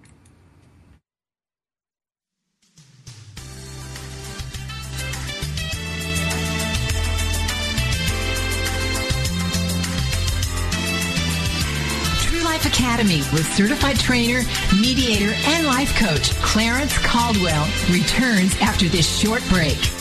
[12.19, 14.41] True Life Academy with certified trainer,
[14.79, 20.00] mediator, and life coach Clarence Caldwell returns after this short break.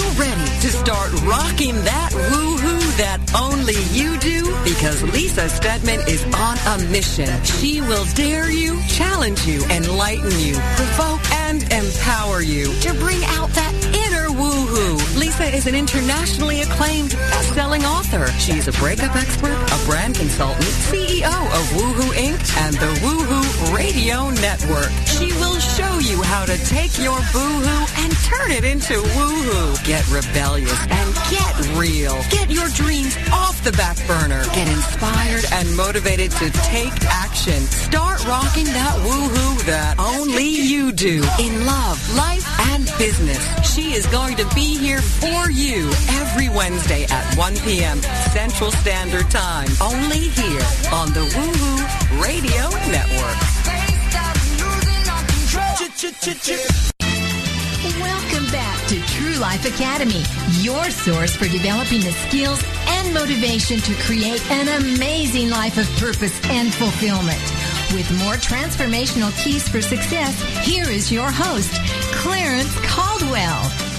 [0.00, 4.44] ready to start rocking that woo-hoo that only you do?
[4.64, 7.42] Because Lisa Steadman is on a mission.
[7.44, 13.50] She will dare you, challenge you, enlighten you, provoke and empower you to bring out
[13.50, 13.71] that
[15.52, 18.26] is an internationally acclaimed best-selling author.
[18.38, 22.40] She's a breakup expert, a brand consultant, CEO of Woohoo Inc.
[22.64, 24.90] and the Woohoo Radio Network.
[25.06, 29.84] She will show you how to take your boohoo and turn it into woohoo.
[29.84, 32.16] Get rebellious and get real.
[32.30, 34.42] Get your dreams off the back burner.
[34.54, 37.60] Get inspired and motivated to take action.
[37.62, 43.42] Start rocking that woohoo that only you do in love, life, and business.
[43.72, 48.00] She is going to be here for you every Wednesday at 1 p.m.
[48.32, 49.68] Central Standard Time.
[49.80, 53.38] Only here on the Woohoo Radio Network.
[58.00, 60.22] Welcome back to True Life Academy,
[60.60, 66.40] your source for developing the skills and motivation to create an amazing life of purpose
[66.50, 67.42] and fulfillment.
[67.92, 71.74] With more transformational keys for success, here is your host,
[72.14, 73.91] Clarence Caldwell.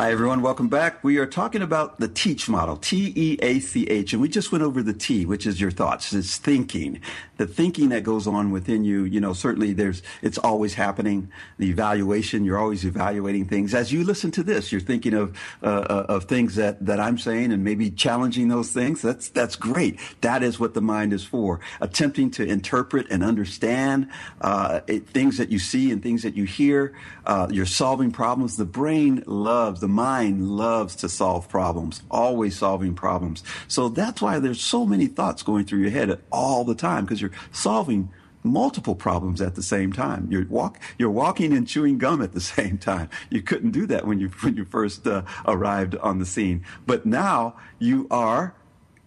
[0.00, 0.40] Hi, everyone.
[0.40, 1.04] Welcome back.
[1.04, 4.50] We are talking about the TEACH model, T E A C H, and we just
[4.50, 6.14] went over the T, which is your thoughts.
[6.14, 7.02] It's thinking,
[7.36, 9.04] the thinking that goes on within you.
[9.04, 11.30] You know, certainly there's, it's always happening.
[11.58, 13.74] The evaluation, you're always evaluating things.
[13.74, 17.18] As you listen to this, you're thinking of, uh, uh of things that, that I'm
[17.18, 19.02] saying and maybe challenging those things.
[19.02, 20.00] That's, that's great.
[20.22, 21.60] That is what the mind is for.
[21.82, 24.08] Attempting to interpret and understand,
[24.40, 26.96] uh, it, things that you see and things that you hear.
[27.26, 28.56] Uh, you're solving problems.
[28.56, 33.42] The brain loves the mind loves to solve problems, always solving problems.
[33.68, 37.20] So that's why there's so many thoughts going through your head all the time because
[37.20, 38.10] you're solving
[38.42, 40.28] multiple problems at the same time.
[40.30, 43.08] You're walk, you're walking and chewing gum at the same time.
[43.28, 47.06] You couldn't do that when you when you first uh, arrived on the scene, but
[47.06, 48.54] now you are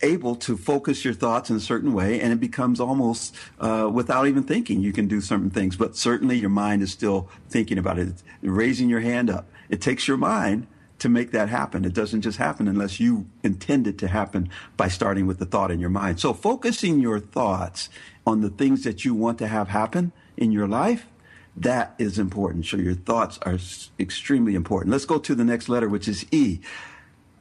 [0.02, 4.28] able to focus your thoughts in a certain way and it becomes almost uh, without
[4.28, 7.98] even thinking you can do certain things but certainly your mind is still thinking about
[7.98, 10.68] it it's raising your hand up it takes your mind
[11.04, 11.84] to make that happen.
[11.84, 15.70] It doesn't just happen unless you intend it to happen by starting with the thought
[15.70, 16.22] in your mind.
[16.22, 17.90] So focusing your thoughts
[18.26, 21.06] on the things that you want to have happen in your life,
[21.58, 22.68] that is important.
[22.68, 23.60] So your thoughts are
[24.00, 24.94] extremely important.
[24.94, 26.62] Let's go to the next letter, which is E.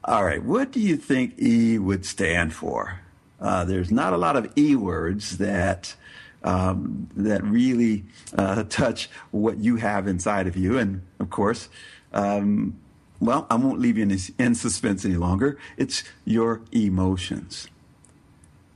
[0.03, 0.43] All right.
[0.43, 2.99] What do you think E would stand for?
[3.41, 5.95] Uh, there's not a lot of E words that
[6.43, 11.69] um, that really uh, touch what you have inside of you, and of course,
[12.13, 12.77] um,
[13.23, 15.57] well, I won't leave you in, in suspense any longer.
[15.77, 17.69] It's your emotions.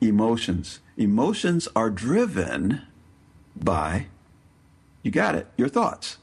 [0.00, 0.78] Emotions.
[0.96, 2.82] Emotions are driven
[3.56, 4.06] by,
[5.02, 6.18] you got it, your thoughts.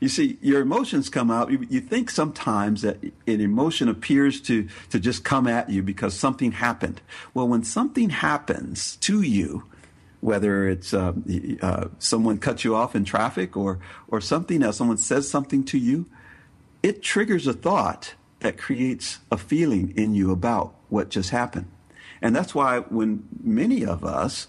[0.00, 1.50] You see, your emotions come out.
[1.50, 6.14] You, you, think sometimes that an emotion appears to, to just come at you because
[6.14, 7.00] something happened.
[7.32, 9.64] Well, when something happens to you,
[10.20, 11.14] whether it's uh,
[11.62, 15.78] uh, someone cuts you off in traffic or, or something else, someone says something to
[15.78, 16.06] you,
[16.82, 21.70] it triggers a thought that creates a feeling in you about what just happened.
[22.20, 24.46] And that's why when many of us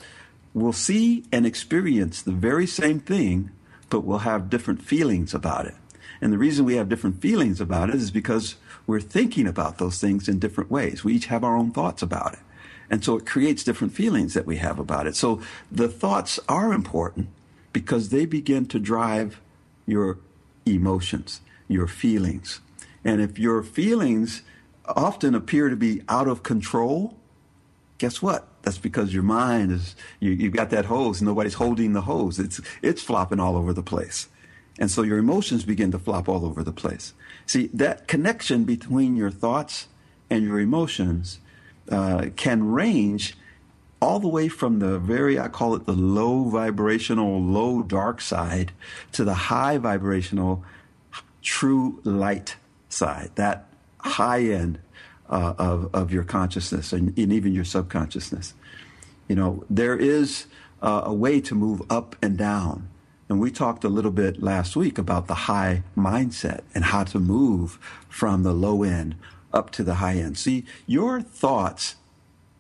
[0.54, 3.52] will see and experience the very same thing,
[3.90, 5.76] but we'll have different feelings about it.
[6.22, 10.00] And the reason we have different feelings about it is because we're thinking about those
[10.00, 11.04] things in different ways.
[11.04, 12.40] We each have our own thoughts about it.
[12.90, 15.16] And so it creates different feelings that we have about it.
[15.16, 15.42] So
[15.72, 17.30] the thoughts are important
[17.72, 19.40] because they begin to drive
[19.86, 20.20] your
[20.66, 21.42] emotions
[21.74, 22.62] your feelings.
[23.04, 24.44] And if your feelings
[24.86, 27.18] often appear to be out of control,
[27.98, 28.48] guess what?
[28.62, 31.22] That's because your mind is you, you've got that hose.
[31.22, 32.40] Nobody's holding the hose.
[32.40, 34.30] It's it's flopping all over the place,
[34.80, 37.14] and so your emotions begin to flop all over the place.
[37.46, 39.88] See that connection between your thoughts
[40.30, 41.40] and your emotions
[41.90, 43.36] uh, can range
[44.02, 48.72] all the way from the very I call it the low vibrational, low dark side
[49.14, 50.64] to the high vibrational
[51.44, 52.56] true light
[52.90, 53.68] side, that
[54.00, 54.80] high end
[55.30, 58.54] uh, of, of your consciousness and, and, even your subconsciousness.
[59.28, 60.48] You know, there is
[60.82, 62.90] uh, a way to move up and down.
[63.30, 67.20] And we talked a little bit last week about the high mindset and how to
[67.20, 67.80] move
[68.10, 69.16] from the low end
[69.54, 70.38] up to the high end.
[70.38, 71.96] See, your thoughts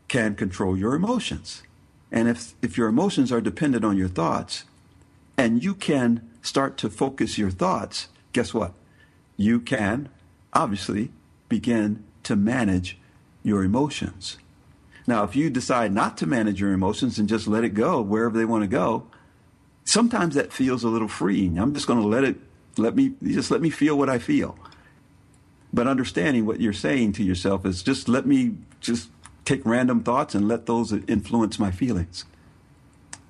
[0.07, 1.63] can control your emotions.
[2.11, 4.63] And if, if your emotions are dependent on your thoughts,
[5.37, 8.73] and you can start to focus your thoughts guess what?
[9.37, 10.09] You can
[10.51, 11.11] obviously
[11.49, 12.97] begin to manage
[13.43, 14.37] your emotions.
[15.05, 18.37] Now, if you decide not to manage your emotions and just let it go wherever
[18.37, 19.07] they want to go,
[19.83, 21.57] sometimes that feels a little freeing.
[21.59, 22.37] I'm just going to let it,
[22.77, 24.57] let me, just let me feel what I feel.
[25.73, 29.09] But understanding what you're saying to yourself is just let me just
[29.43, 32.25] take random thoughts and let those influence my feelings.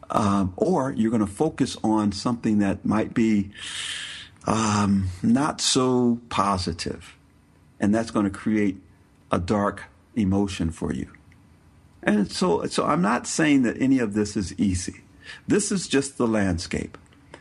[0.10, 3.50] Um, or you're going to focus on something that might be
[4.46, 7.16] um, not so positive,
[7.80, 8.78] and that's going to create
[9.32, 9.84] a dark
[10.16, 11.10] emotion for you.
[12.02, 15.02] And so, so I'm not saying that any of this is easy.
[15.48, 16.98] This is just the landscape.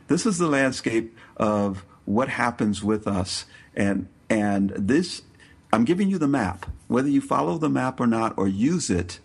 [0.06, 5.22] This is the landscape of what happens with us, and and this.
[5.72, 6.66] I'm giving you the map.
[6.88, 9.18] Whether you follow the map or not, or use it,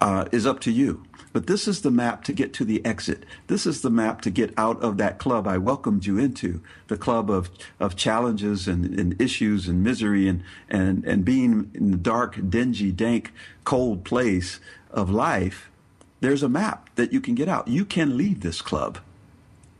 [0.00, 1.04] uh, is up to you.
[1.32, 3.24] But this is the map to get to the exit.
[3.46, 6.96] This is the map to get out of that club I welcomed you into, the
[6.96, 11.96] club of, of challenges and, and issues and misery and, and, and being in the
[11.96, 13.32] dark, dingy, dank,
[13.64, 14.58] cold place
[14.90, 15.70] of life.
[16.18, 17.68] There's a map that you can get out.
[17.68, 18.98] You can leave this club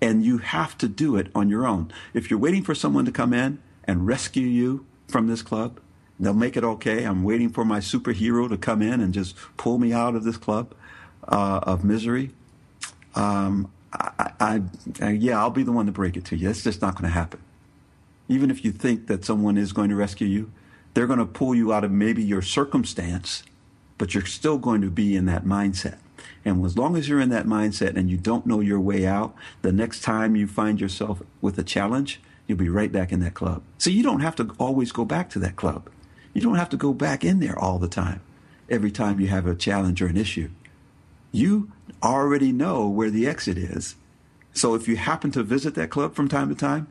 [0.01, 1.93] and you have to do it on your own.
[2.15, 5.81] If you're waiting for someone to come in and rescue you from this club,
[6.19, 7.05] they'll make it okay.
[7.05, 10.37] I'm waiting for my superhero to come in and just pull me out of this
[10.37, 10.75] club
[11.29, 12.31] uh, of misery.
[13.15, 14.63] Um, I, I,
[15.01, 16.49] I, yeah, I'll be the one to break it to you.
[16.51, 17.41] It's just not going to happen.
[18.29, 20.53] Even if you think that someone is going to rescue you,
[20.95, 23.43] they're going to pull you out of maybe your circumstance,
[23.99, 25.99] but you're still going to be in that mindset.
[26.45, 29.35] And as long as you're in that mindset and you don't know your way out,
[29.63, 33.35] the next time you find yourself with a challenge, you'll be right back in that
[33.35, 33.63] club.
[33.79, 35.91] So you don't have to always go back to that club.
[36.33, 38.21] You don't have to go back in there all the time,
[38.69, 40.51] every time you have a challenge or an issue.
[41.33, 41.71] You
[42.03, 43.97] already know where the exit is.
[44.53, 46.89] So if you happen to visit that club from time to time,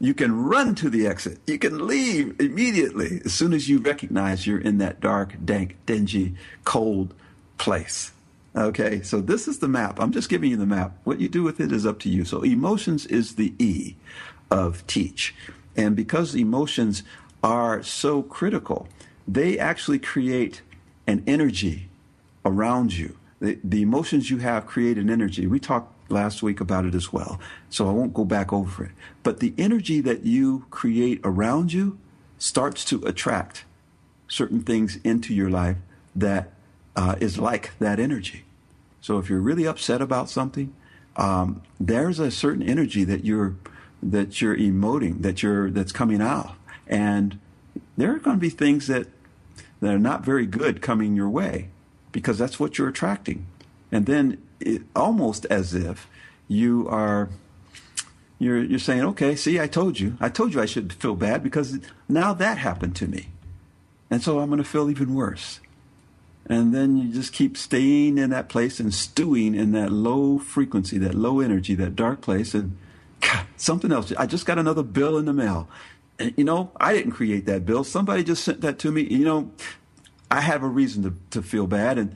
[0.00, 1.38] you can run to the exit.
[1.46, 6.34] You can leave immediately as soon as you recognize you're in that dark, dank, dingy,
[6.64, 7.14] cold
[7.58, 8.12] place.
[8.56, 10.00] Okay, so this is the map.
[10.00, 10.96] I'm just giving you the map.
[11.04, 12.24] What you do with it is up to you.
[12.24, 13.96] So emotions is the E
[14.50, 15.34] of teach.
[15.76, 17.02] And because emotions
[17.42, 18.88] are so critical,
[19.26, 20.62] they actually create
[21.06, 21.88] an energy
[22.44, 23.16] around you.
[23.40, 25.46] The, emotions you have create an energy.
[25.46, 27.38] We talked last week about it as well,
[27.70, 28.92] so I won't go back over it.
[29.22, 31.98] But the energy that you create around you
[32.38, 33.64] starts to attract
[34.26, 35.76] certain things into your life
[36.16, 36.52] that
[36.96, 38.44] uh, is like that energy.
[39.00, 40.74] So if you're really upset about something,
[41.16, 43.56] um, there's a certain energy that you're
[44.02, 46.54] that you're emoting, that you're that's coming out,
[46.86, 47.38] and
[47.96, 49.08] there are going to be things that
[49.80, 51.68] that are not very good coming your way
[52.18, 53.46] because that's what you're attracting,
[53.92, 56.08] and then it, almost as if
[56.48, 57.28] you are
[58.40, 61.44] you're you're saying, okay, see, I told you, I told you I should feel bad
[61.44, 63.28] because now that happened to me,
[64.10, 65.60] and so I'm going to feel even worse.
[66.50, 70.98] And then you just keep staying in that place and stewing in that low frequency,
[70.98, 72.76] that low energy, that dark place, and
[73.56, 74.12] something else.
[74.18, 75.68] I just got another bill in the mail.
[76.18, 77.84] And, you know, I didn't create that bill.
[77.84, 79.02] Somebody just sent that to me.
[79.02, 79.50] You know,
[80.30, 82.14] I have a reason to, to feel bad, and,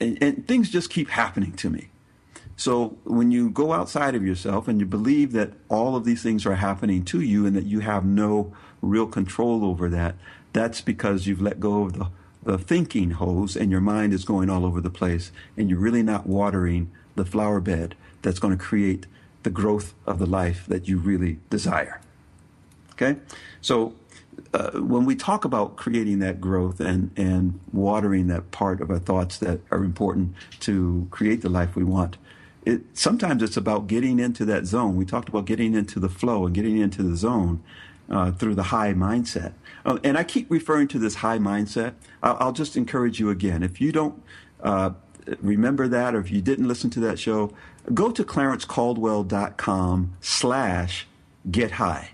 [0.00, 1.90] and, and things just keep happening to me.
[2.60, 6.44] So when you go outside of yourself and you believe that all of these things
[6.44, 8.52] are happening to you and that you have no
[8.82, 10.16] real control over that,
[10.52, 12.08] that's because you've let go of the,
[12.42, 16.02] the thinking hose and your mind is going all over the place and you're really
[16.02, 19.06] not watering the flower bed that's going to create
[19.42, 21.98] the growth of the life that you really desire.
[22.92, 23.18] Okay?
[23.62, 23.94] So
[24.52, 28.98] uh, when we talk about creating that growth and, and watering that part of our
[28.98, 32.16] thoughts that are important to create the life we want,
[32.64, 34.96] it, sometimes it's about getting into that zone.
[34.96, 37.62] We talked about getting into the flow and getting into the zone
[38.10, 39.52] uh, through the high mindset.
[39.84, 41.94] Uh, and I keep referring to this high mindset.
[42.22, 43.62] I'll, I'll just encourage you again.
[43.62, 44.22] If you don't
[44.62, 44.90] uh,
[45.40, 47.52] remember that, or if you didn't listen to that show,
[47.94, 51.06] go to clarencecaldwell.com slash
[51.50, 52.10] get high.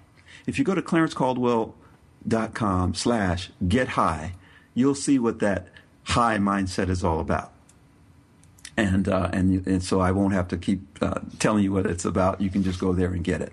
[0.47, 1.74] If you go to clarencecaldwell.com
[2.95, 4.35] slash get high,
[4.74, 5.68] you'll see what that
[6.05, 7.53] high mindset is all about.
[8.77, 12.05] And, uh, and, and so I won't have to keep uh, telling you what it's
[12.05, 12.41] about.
[12.41, 13.53] You can just go there and get it.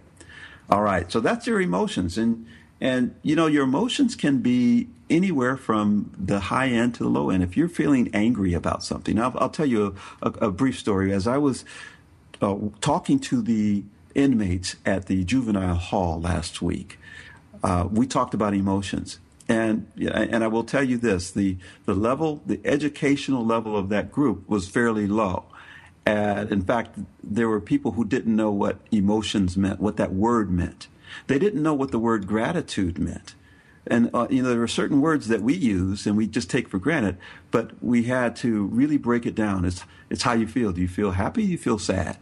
[0.70, 1.10] All right.
[1.12, 2.18] So that's your emotions.
[2.18, 2.46] And,
[2.82, 7.30] and, you know, your emotions can be anywhere from the high end to the low
[7.30, 7.44] end.
[7.44, 11.14] If you're feeling angry about something, I'll, I'll tell you a, a, a, brief story.
[11.14, 11.64] As I was
[12.42, 13.84] uh, talking to the
[14.16, 17.00] inmates at the juvenile hall last week,
[17.64, 19.20] uh, we talked about emotions.
[19.50, 24.12] And and I will tell you this: the the level, the educational level of that
[24.12, 25.46] group was fairly low.
[26.06, 30.52] And in fact, there were people who didn't know what emotions meant, what that word
[30.52, 30.88] meant.
[31.28, 33.36] They didn't know what the word gratitude meant.
[33.86, 36.70] And, uh, you know, there are certain words that we use and we just take
[36.70, 37.18] for granted,
[37.52, 39.66] but we had to really break it down.
[39.66, 40.72] It's, it's how you feel.
[40.72, 41.46] Do you feel happy?
[41.46, 42.18] Do you feel sad?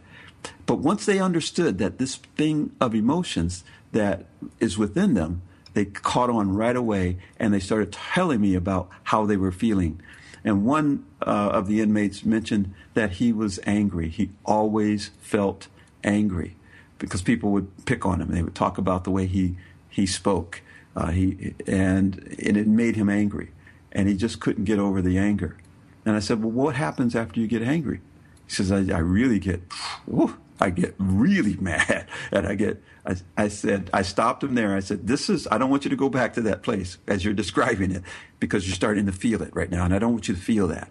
[0.66, 3.62] But once they understood that this thing of emotions
[3.92, 4.26] that
[4.58, 5.42] is within them,
[5.74, 10.00] they caught on right away and they started telling me about how they were feeling.
[10.44, 14.08] And one uh, of the inmates mentioned that he was angry.
[14.08, 15.68] He always felt
[16.02, 16.56] angry
[16.98, 18.30] because people would pick on him.
[18.32, 19.56] They would talk about the way he,
[19.88, 20.62] he spoke.
[20.94, 23.50] Uh, he and, and it made him angry,
[23.92, 25.56] and he just couldn't get over the anger.
[26.04, 28.00] And I said, "Well, what happens after you get angry?"
[28.46, 29.62] He says, "I, I really get,
[30.04, 34.76] whew, I get really mad, and I get." I, I said, I stopped him there.
[34.76, 35.48] I said, "This is.
[35.50, 38.02] I don't want you to go back to that place as you're describing it,
[38.38, 40.68] because you're starting to feel it right now, and I don't want you to feel
[40.68, 40.90] that."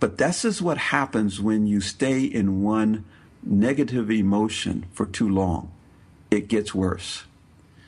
[0.00, 3.04] But this is what happens when you stay in one
[3.42, 5.70] negative emotion for too long.
[6.30, 7.24] It gets worse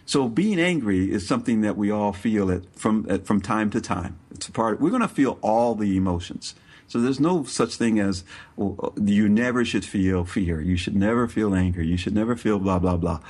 [0.06, 4.18] so being angry is something that we all feel it from from time to time.
[4.30, 4.80] It's a part.
[4.80, 6.54] We're going to feel all the emotions.
[6.88, 8.24] So there's no such thing as
[8.56, 10.60] well, uh, you never should feel fear.
[10.60, 11.82] You should never feel anger.
[11.82, 13.20] You should never feel blah blah blah.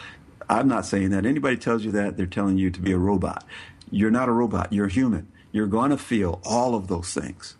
[0.48, 1.26] I'm not saying that.
[1.26, 3.44] Anybody tells you that, they're telling you to be a robot.
[3.90, 4.72] You're not a robot.
[4.72, 5.28] You're human.
[5.52, 7.56] You're going to feel all of those things.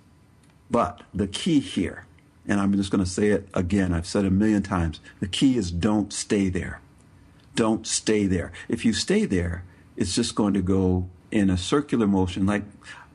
[0.70, 2.06] But the key here,
[2.46, 5.00] and I'm just going to say it again, I've said it a million times.
[5.20, 6.80] The key is don't stay there.
[7.54, 8.52] Don't stay there.
[8.68, 9.64] If you stay there,
[9.96, 12.64] it's just going to go in a circular motion, like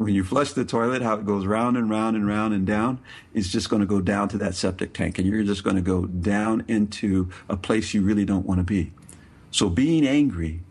[0.01, 2.99] when you flush the toilet, how it goes round and round and round and down,
[3.33, 5.81] it's just going to go down to that septic tank and you're just going to
[5.81, 8.91] go down into a place you really don't want to be.
[9.51, 10.61] So being angry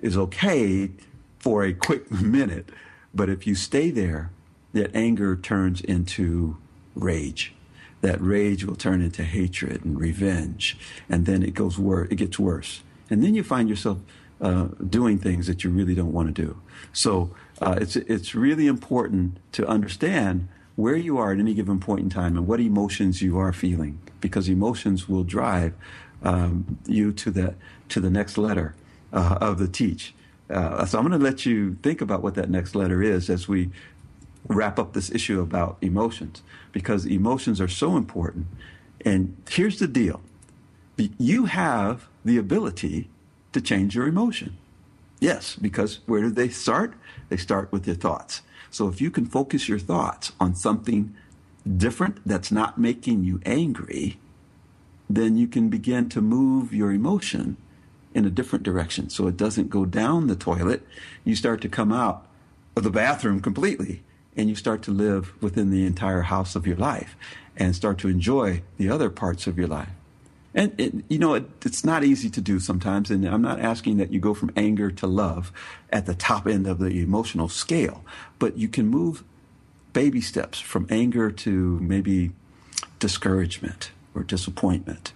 [0.00, 0.90] is okay
[1.38, 2.70] for a quick minute,
[3.14, 4.30] but if you stay there,
[4.72, 6.56] that anger turns into
[6.94, 7.54] rage.
[8.00, 10.78] That rage will turn into hatred and revenge,
[11.08, 12.08] and then it goes worse.
[12.10, 13.98] It gets worse, and then you find yourself
[14.40, 16.58] uh, doing things that you really don't want to do.
[16.92, 22.00] So uh, it's it's really important to understand where you are at any given point
[22.00, 25.74] in time and what emotions you are feeling, because emotions will drive
[26.22, 27.54] um, you to the
[27.88, 28.74] to the next letter
[29.12, 30.14] uh, of the teach.
[30.48, 33.46] Uh, so I'm going to let you think about what that next letter is as
[33.46, 33.70] we
[34.48, 36.42] wrap up this issue about emotions,
[36.72, 38.46] because emotions are so important.
[39.04, 40.22] And here's the deal:
[41.18, 43.08] you have the ability
[43.52, 44.56] to change your emotion.
[45.20, 46.94] Yes, because where do they start?
[47.28, 48.40] They start with your thoughts.
[48.70, 51.14] So if you can focus your thoughts on something
[51.76, 54.18] different that's not making you angry,
[55.08, 57.58] then you can begin to move your emotion
[58.14, 59.10] in a different direction.
[59.10, 60.86] So it doesn't go down the toilet.
[61.24, 62.26] You start to come out
[62.76, 64.02] of the bathroom completely
[64.36, 67.16] and you start to live within the entire house of your life
[67.56, 69.90] and start to enjoy the other parts of your life.
[70.54, 73.10] And it, you know, it, it's not easy to do sometimes.
[73.10, 75.52] And I'm not asking that you go from anger to love
[75.90, 78.04] at the top end of the emotional scale,
[78.38, 79.22] but you can move
[79.92, 82.32] baby steps from anger to maybe
[82.98, 85.12] discouragement or disappointment.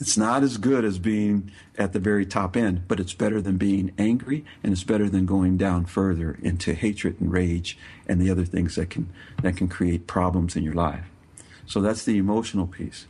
[0.00, 3.56] It's not as good as being at the very top end, but it's better than
[3.56, 8.30] being angry and it's better than going down further into hatred and rage and the
[8.30, 9.08] other things that can,
[9.42, 11.06] that can create problems in your life.
[11.66, 13.06] So that's the emotional piece.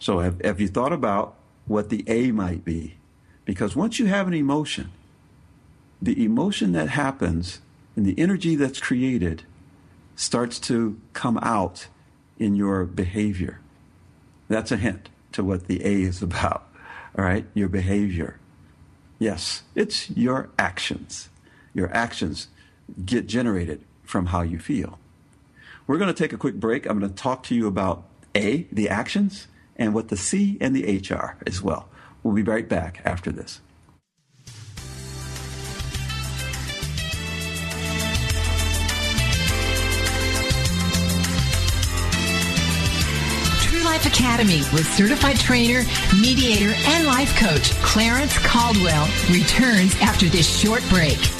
[0.00, 1.36] So have, have you thought about
[1.66, 2.96] what the A might be?
[3.44, 4.90] Because once you have an emotion,
[6.02, 7.60] the emotion that happens
[7.94, 9.44] and the energy that's created
[10.16, 11.86] starts to come out
[12.38, 13.60] in your behavior.
[14.48, 16.66] That's a hint to what the A is about.
[17.16, 18.38] All right, your behavior.
[19.18, 21.28] Yes, it's your actions.
[21.74, 22.48] Your actions
[23.04, 24.98] get generated from how you feel.
[25.86, 26.86] We're going to take a quick break.
[26.86, 29.46] I'm going to talk to you about A, the actions,
[29.80, 31.88] and what the C and the H are as well.
[32.22, 33.60] We'll be right back after this.
[43.62, 45.82] True Life Academy with certified trainer,
[46.20, 51.39] mediator, and life coach Clarence Caldwell returns after this short break.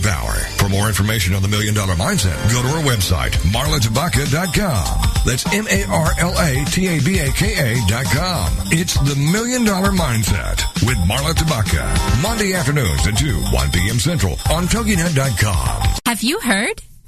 [0.01, 0.33] power.
[0.57, 5.11] For more information on the Million Dollar Mindset, go to our website, marlatabaka.com.
[5.25, 6.67] That's M-A-R-L-A-T-A-B-A-K-A
[7.87, 8.51] dot com.
[8.71, 12.21] It's the Million Dollar Mindset with Marla Tabaka.
[12.21, 13.99] Monday afternoons at 2, 1 p.m.
[13.99, 15.95] Central on TogiNet.com.
[16.05, 16.81] Have you heard?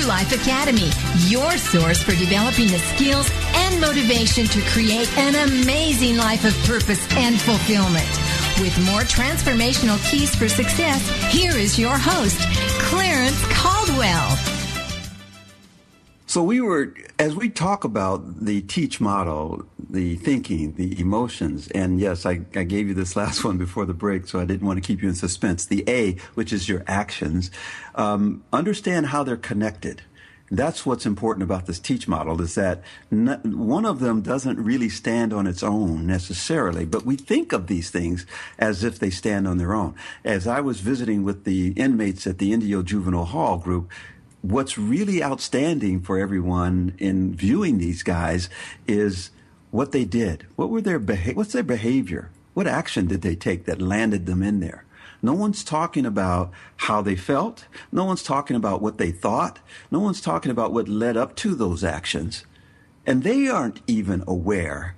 [0.00, 0.90] True Life Academy,
[1.28, 7.06] your source for developing the skills and motivation to create an amazing life of purpose
[7.16, 8.08] and fulfillment.
[8.60, 12.40] With more transformational keys for success, here is your host,
[12.80, 14.59] Clarence Caldwell.
[16.30, 21.98] So we were, as we talk about the teach model, the thinking, the emotions, and
[21.98, 24.76] yes, I, I, gave you this last one before the break, so I didn't want
[24.76, 25.66] to keep you in suspense.
[25.66, 27.50] The A, which is your actions,
[27.96, 30.02] um, understand how they're connected.
[30.52, 35.32] That's what's important about this teach model is that one of them doesn't really stand
[35.32, 38.24] on its own necessarily, but we think of these things
[38.56, 39.96] as if they stand on their own.
[40.24, 43.90] As I was visiting with the inmates at the Indio Juvenile Hall group,
[44.42, 48.48] what's really outstanding for everyone in viewing these guys
[48.86, 49.30] is
[49.70, 50.46] what they did.
[50.56, 52.30] What were their beha- what's their behavior?
[52.54, 54.84] What action did they take that landed them in there?
[55.22, 57.66] No one's talking about how they felt.
[57.92, 59.58] No one's talking about what they thought.
[59.90, 62.44] No one's talking about what led up to those actions.
[63.06, 64.96] And they aren't even aware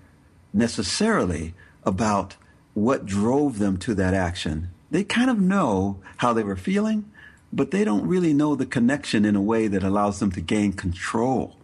[0.53, 2.36] necessarily about
[2.74, 4.70] what drove them to that action.
[4.90, 7.11] They kind of know how they were feeling,
[7.53, 10.72] but they don't really know the connection in a way that allows them to gain
[10.72, 11.57] control.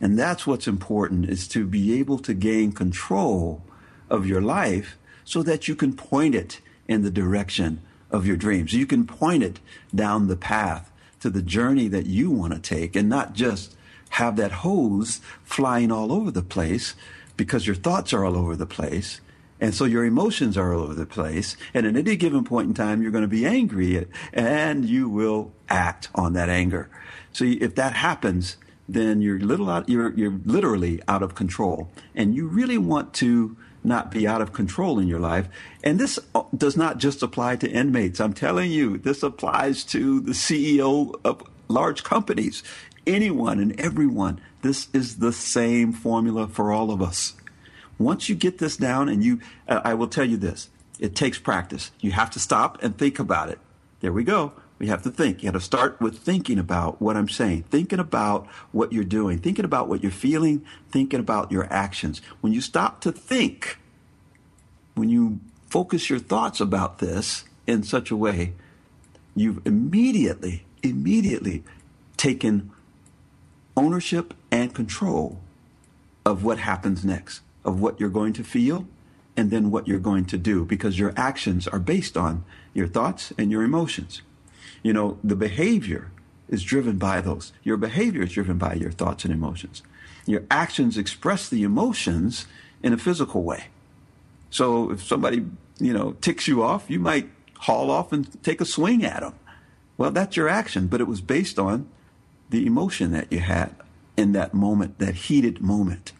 [0.00, 3.62] And that's what's important is to be able to gain control
[4.08, 7.80] of your life so that you can point it in the direction
[8.10, 8.72] of your dreams.
[8.72, 9.60] You can point it
[9.94, 13.74] down the path to the journey that you want to take and not just
[14.10, 16.94] have that hose flying all over the place
[17.36, 19.20] because your thoughts are all over the place.
[19.60, 21.56] And so your emotions are all over the place.
[21.72, 25.52] And at any given point in time, you're going to be angry and you will
[25.68, 26.90] act on that anger.
[27.32, 28.56] So if that happens,
[28.88, 31.90] then you're little out, you're, you're literally out of control.
[32.14, 35.48] And you really want to not be out of control in your life.
[35.82, 38.20] And this uh, does not just apply to inmates.
[38.20, 42.62] I'm telling you, this applies to the CEO of large companies,
[43.06, 44.40] anyone and everyone.
[44.62, 47.34] This is the same formula for all of us.
[47.98, 50.68] Once you get this down, and you, uh, I will tell you this,
[50.98, 51.90] it takes practice.
[52.00, 53.58] You have to stop and think about it.
[54.00, 54.52] There we go.
[54.78, 55.42] We have to think.
[55.42, 59.38] You have to start with thinking about what I'm saying, thinking about what you're doing,
[59.38, 62.20] thinking about what you're feeling, thinking about your actions.
[62.42, 63.78] When you stop to think,
[64.94, 68.52] when you focus your thoughts about this in such a way,
[69.34, 71.64] you've immediately, immediately
[72.18, 72.70] taken
[73.76, 75.40] ownership and control
[76.26, 78.86] of what happens next of what you're going to feel
[79.36, 83.32] and then what you're going to do because your actions are based on your thoughts
[83.36, 84.22] and your emotions.
[84.82, 86.10] You know, the behavior
[86.48, 87.52] is driven by those.
[87.62, 89.82] Your behavior is driven by your thoughts and emotions.
[90.24, 92.46] Your actions express the emotions
[92.82, 93.64] in a physical way.
[94.48, 95.44] So if somebody,
[95.78, 99.34] you know, ticks you off, you might haul off and take a swing at them.
[99.98, 101.88] Well, that's your action, but it was based on
[102.50, 103.74] the emotion that you had
[104.16, 106.12] in that moment, that heated moment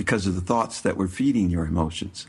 [0.00, 2.26] because of the thoughts that were feeding your emotions.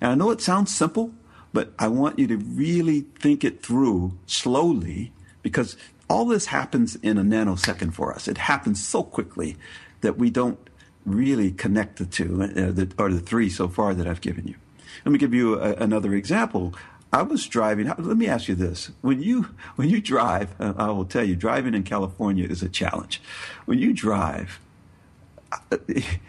[0.00, 1.12] And I know it sounds simple,
[1.52, 5.76] but I want you to really think it through slowly because
[6.10, 8.26] all this happens in a nanosecond for us.
[8.26, 9.56] It happens so quickly
[10.00, 10.58] that we don't
[11.04, 14.56] really connect the two, uh, the, or the three so far that I've given you.
[15.04, 16.74] Let me give you a, another example.
[17.12, 17.86] I was driving.
[17.86, 19.42] Let me ask you this: when you
[19.76, 23.22] when you drive, uh, I will tell you, driving in California is a challenge.
[23.64, 24.58] When you drive,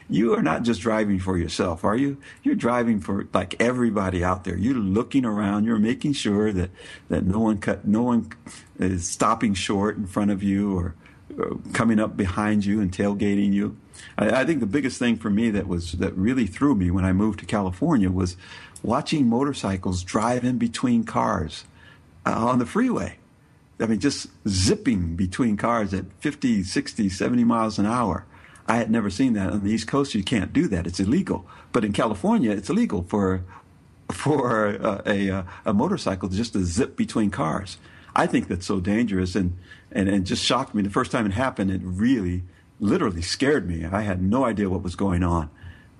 [0.09, 2.18] you are not just driving for yourself, are you?
[2.43, 4.57] You're driving for like everybody out there.
[4.57, 5.65] You're looking around.
[5.65, 6.70] You're making sure that
[7.09, 8.32] that no one cut, no one
[8.80, 10.95] is stopping short in front of you or,
[11.38, 13.78] or coming up behind you and tailgating you.
[14.18, 17.05] I, I, think the biggest thing for me that was that really threw me when
[17.05, 18.38] I moved to California was
[18.84, 21.65] watching motorcycles drive in between cars
[22.26, 23.18] uh, on the freeway.
[23.80, 28.26] I mean, just zipping between cars at 50, 60, 70 miles an hour
[28.68, 30.13] I had never seen that on the East Coast.
[30.13, 31.45] You can't do that; it's illegal.
[31.72, 33.43] But in California, it's illegal for
[34.11, 37.78] for a, a, a motorcycle just to zip between cars.
[38.15, 39.57] I think that's so dangerous and,
[39.91, 40.82] and, and just shocked me.
[40.82, 42.43] The first time it happened, it really,
[42.80, 43.86] literally scared me.
[43.86, 45.49] I had no idea what was going on.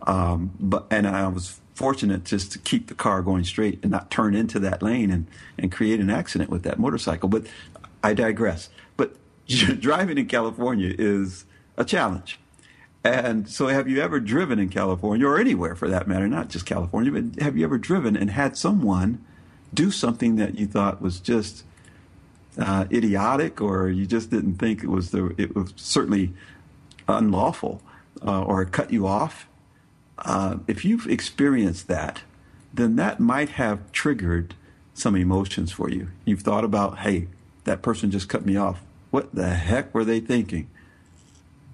[0.01, 4.09] Um, but, and I was fortunate just to keep the car going straight and not
[4.09, 5.28] turn into that lane and,
[5.59, 7.30] and create an accident with that motorcycle.
[7.30, 7.45] But
[8.03, 8.70] I digress.
[8.95, 9.15] But
[9.47, 11.45] driving in California is
[11.78, 12.39] a challenge.
[13.03, 16.65] And so, have you ever driven in California or anywhere for that matter, not just
[16.65, 19.23] California, but have you ever driven and had someone
[19.73, 21.63] do something that you thought was just
[22.57, 26.33] uh, idiotic or you just didn't think it was the, it was certainly
[27.07, 27.81] unlawful
[28.25, 29.47] uh, or cut you off?
[30.19, 32.23] Uh, if you've experienced that,
[32.73, 34.55] then that might have triggered
[34.93, 36.09] some emotions for you.
[36.25, 37.27] You've thought about, hey,
[37.65, 38.81] that person just cut me off.
[39.11, 40.69] What the heck were they thinking?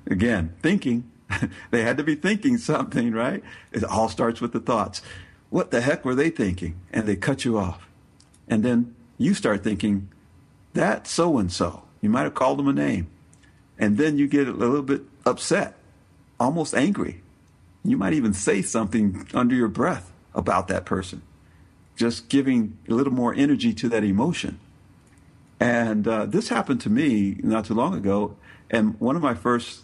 [0.06, 1.10] Again, thinking.
[1.72, 3.44] they had to be thinking something, right?
[3.72, 5.02] It all starts with the thoughts.
[5.50, 6.80] What the heck were they thinking?
[6.92, 7.88] And they cut you off.
[8.48, 10.10] And then you start thinking,
[10.74, 11.84] that so and so.
[12.02, 13.08] You might have called them a name.
[13.78, 15.76] And then you get a little bit upset,
[16.40, 17.22] almost angry.
[17.84, 21.22] You might even say something under your breath about that person,
[21.96, 24.60] just giving a little more energy to that emotion.
[25.60, 28.36] And uh, this happened to me not too long ago.
[28.70, 29.83] And one of my first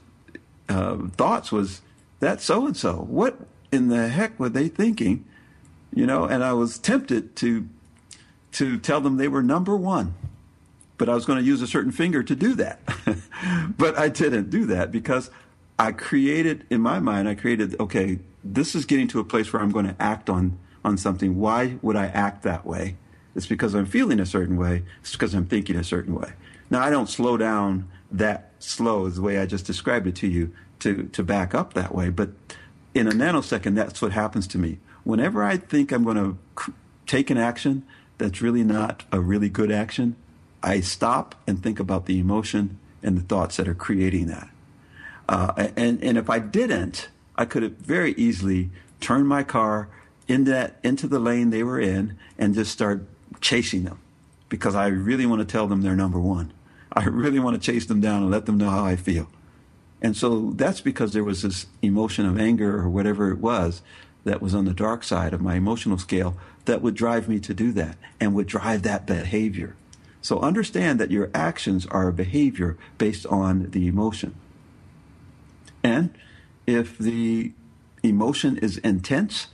[0.70, 1.82] uh, thoughts was,
[2.20, 2.94] that so and so.
[2.96, 3.40] What
[3.72, 5.26] in the heck were they thinking?
[5.94, 7.68] You know, and I was tempted to
[8.52, 10.16] to tell them they were number one
[11.00, 12.82] but I was going to use a certain finger to do that.
[13.78, 15.32] but I didn't do that because
[15.80, 19.62] I created, in my mind, I created, okay, this is getting to a place where
[19.62, 21.40] I'm going to act on, on something.
[21.40, 22.98] Why would I act that way?
[23.34, 24.84] It's because I'm feeling a certain way.
[25.00, 26.34] It's because I'm thinking a certain way.
[26.70, 30.54] Now, I don't slow down that slow the way I just described it to you
[30.80, 32.10] to, to back up that way.
[32.10, 32.30] But
[32.94, 34.80] in a nanosecond, that's what happens to me.
[35.04, 36.72] Whenever I think I'm going to cr-
[37.08, 37.84] take an action
[38.18, 40.16] that's really not a really good action,
[40.62, 44.50] I stop and think about the emotion and the thoughts that are creating that.
[45.28, 49.88] Uh, and, and if I didn't, I could have very easily turned my car
[50.28, 53.04] in that, into the lane they were in and just start
[53.40, 54.00] chasing them
[54.50, 56.52] because I really want to tell them they're number one.
[56.94, 59.30] I really want to chase them down and let them know how I feel.
[60.02, 63.82] And so that's because there was this emotion of anger or whatever it was
[64.24, 67.54] that was on the dark side of my emotional scale that would drive me to
[67.54, 69.76] do that and would drive that behavior.
[70.22, 74.36] So understand that your actions are a behavior based on the emotion.
[75.84, 76.14] And
[76.68, 77.54] if the
[78.04, 79.48] emotion is intense,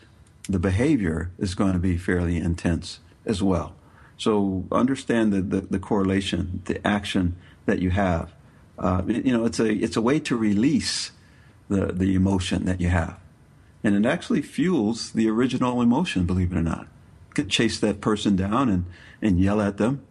[0.50, 3.76] the behavior is going to be fairly intense as well.
[4.18, 7.36] So understand the, the, the correlation, the action
[7.66, 8.32] that you have.
[8.78, 11.12] Uh, you know, it's a it's a way to release
[11.70, 13.18] the the emotion that you have,
[13.84, 16.26] and it actually fuels the original emotion.
[16.26, 16.82] Believe it or not,
[17.30, 18.86] you could chase that person down and
[19.22, 20.06] and yell at them,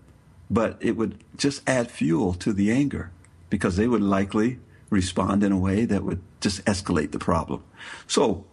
[0.50, 3.10] but it would just add fuel to the anger
[3.50, 7.62] because they would likely respond in a way that would just escalate the problem.
[8.06, 8.46] So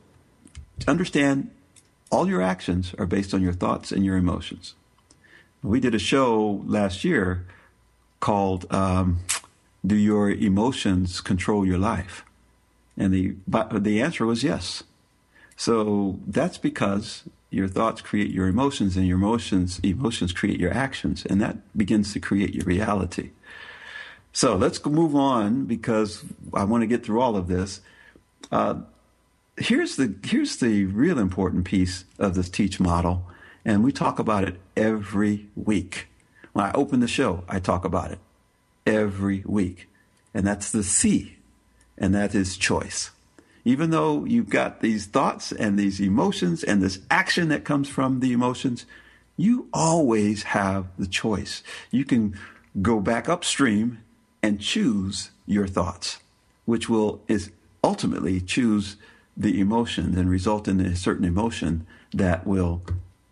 [0.88, 1.52] understand
[2.12, 4.76] all your actions are based on your thoughts and your emotions.
[5.64, 7.46] We did a show last year
[8.20, 9.20] called um,
[9.86, 12.26] "Do Your Emotions Control Your Life?"
[12.98, 13.36] and the
[13.72, 14.84] the answer was yes.
[15.56, 21.26] So that's because your thoughts create your emotions and your emotions emotions create your actions
[21.26, 23.30] and that begins to create your reality
[24.34, 27.82] so let's move on because i want to get through all of this
[28.52, 28.76] uh,
[29.58, 33.30] here's the here's the real important piece of this teach model
[33.64, 36.08] and we talk about it every week.
[36.54, 38.20] When i open the show i talk about it
[38.86, 39.88] every week.
[40.34, 41.38] And that's the c
[41.98, 43.12] and that is choice.
[43.64, 48.20] Even though you've got these thoughts and these emotions and this action that comes from
[48.20, 48.86] the emotions,
[49.38, 51.62] you always have the choice.
[51.92, 52.38] You can
[52.82, 54.00] go back upstream
[54.42, 56.20] and choose your thoughts,
[56.66, 57.52] which will is
[57.84, 58.98] ultimately choose
[59.38, 62.82] the emotion and result in a certain emotion that will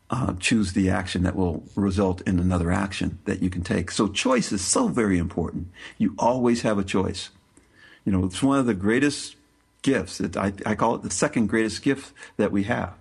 [0.09, 3.91] uh, choose the action that will result in another action that you can take.
[3.91, 5.67] So choice is so very important.
[5.97, 7.29] You always have a choice.
[8.05, 9.35] You know, it's one of the greatest
[9.81, 10.19] gifts.
[10.35, 12.93] I, I call it the second greatest gift that we have,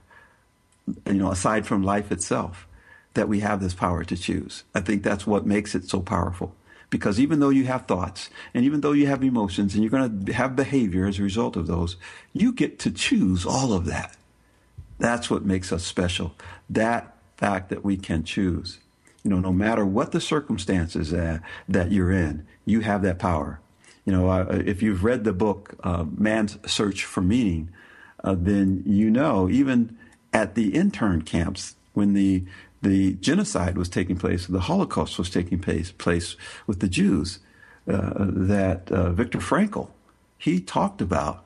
[1.07, 2.67] you know, aside from life itself,
[3.15, 4.65] that we have this power to choose.
[4.75, 6.55] I think that's what makes it so powerful.
[6.91, 10.25] Because even though you have thoughts and even though you have emotions and you're going
[10.25, 11.97] to have behavior as a result of those,
[12.33, 14.17] you get to choose all of that.
[14.99, 16.35] That's what makes us special.
[16.69, 18.79] That fact that we can choose.
[19.23, 21.39] You know, no matter what the circumstances uh,
[21.69, 23.61] that you're in, you have that power
[24.09, 27.69] you know, uh, if you've read the book uh, Man's Search for Meaning,
[28.25, 29.99] uh, then you know even
[30.33, 32.45] at the intern camps when the
[32.81, 36.37] the genocide was taking place, the Holocaust was taking place, place
[36.67, 37.41] with the Jews,
[37.87, 39.91] uh, that Viktor Frankl
[40.39, 41.45] he talked about.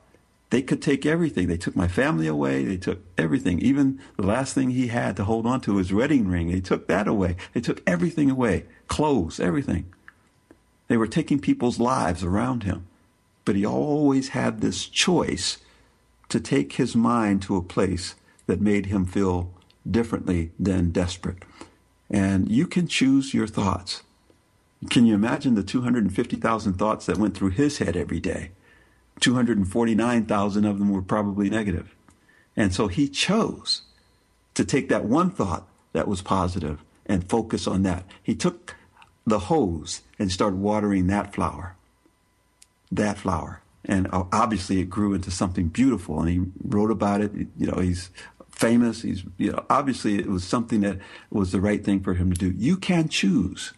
[0.53, 1.47] They could take everything.
[1.47, 2.63] They took my family away.
[2.63, 3.57] They took everything.
[3.57, 6.51] Even the last thing he had to hold on to, his wedding ring.
[6.51, 7.37] They took that away.
[7.53, 8.65] They took everything away.
[8.87, 9.91] Clothes, everything.
[10.89, 12.85] They were taking people's lives around him.
[13.45, 15.57] But he always had this choice
[16.29, 18.13] to take his mind to a place
[18.45, 19.51] that made him feel
[19.89, 21.45] differently than desperate.
[22.11, 24.03] And you can choose your thoughts.
[24.91, 28.51] Can you imagine the 250,000 thoughts that went through his head every day?
[29.19, 31.95] 249,000 of them were probably negative.
[32.55, 33.81] And so he chose
[34.53, 38.05] to take that one thought that was positive and focus on that.
[38.21, 38.75] He took
[39.25, 41.75] the hose and started watering that flower.
[42.91, 43.61] That flower.
[43.85, 47.31] And uh, obviously it grew into something beautiful and he wrote about it.
[47.57, 48.09] You know, he's
[48.49, 49.01] famous.
[49.01, 50.99] He's, you know, obviously it was something that
[51.29, 52.53] was the right thing for him to do.
[52.57, 53.73] You can choose.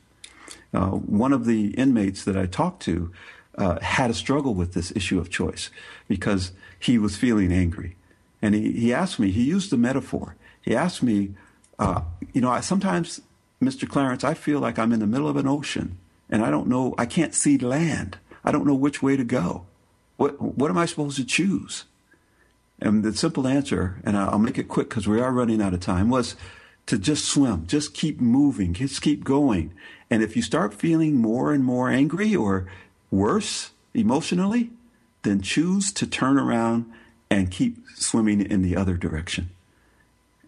[0.73, 3.11] Uh, one of the inmates that I talked to
[3.57, 5.69] uh, had a struggle with this issue of choice
[6.07, 7.95] because he was feeling angry.
[8.41, 10.35] And he, he asked me, he used the metaphor.
[10.61, 11.33] He asked me,
[11.79, 12.01] uh,
[12.33, 13.21] you know, I, sometimes,
[13.61, 13.87] Mr.
[13.87, 15.97] Clarence, I feel like I'm in the middle of an ocean
[16.29, 18.17] and I don't know, I can't see land.
[18.43, 19.65] I don't know which way to go.
[20.17, 21.85] What, what am I supposed to choose?
[22.79, 25.79] And the simple answer, and I'll make it quick because we are running out of
[25.79, 26.35] time, was
[26.87, 29.73] to just swim, just keep moving, just keep going.
[30.09, 32.67] And if you start feeling more and more angry or
[33.11, 34.71] worse emotionally,
[35.23, 36.91] then choose to turn around
[37.29, 39.49] and keep swimming in the other direction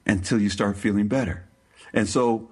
[0.06, 1.46] until you start feeling better.
[1.94, 2.50] And so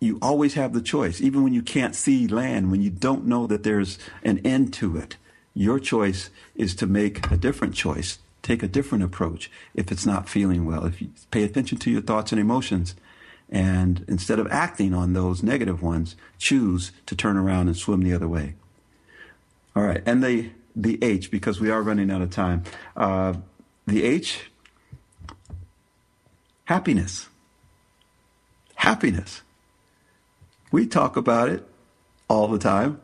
[0.00, 3.46] you always have the choice, even when you can't see land, when you don't know
[3.46, 5.16] that there's an end to it.
[5.54, 10.28] Your choice is to make a different choice, take a different approach if it's not
[10.28, 10.84] feeling well.
[10.84, 12.96] If you pay attention to your thoughts and emotions,
[13.48, 18.14] and instead of acting on those negative ones, choose to turn around and swim the
[18.14, 18.54] other way.
[19.74, 22.64] All right, and the the H because we are running out of time.
[22.96, 23.34] Uh,
[23.86, 24.50] the H,
[26.64, 27.28] happiness.
[28.74, 29.42] Happiness.
[30.70, 31.66] We talk about it
[32.28, 33.00] all the time.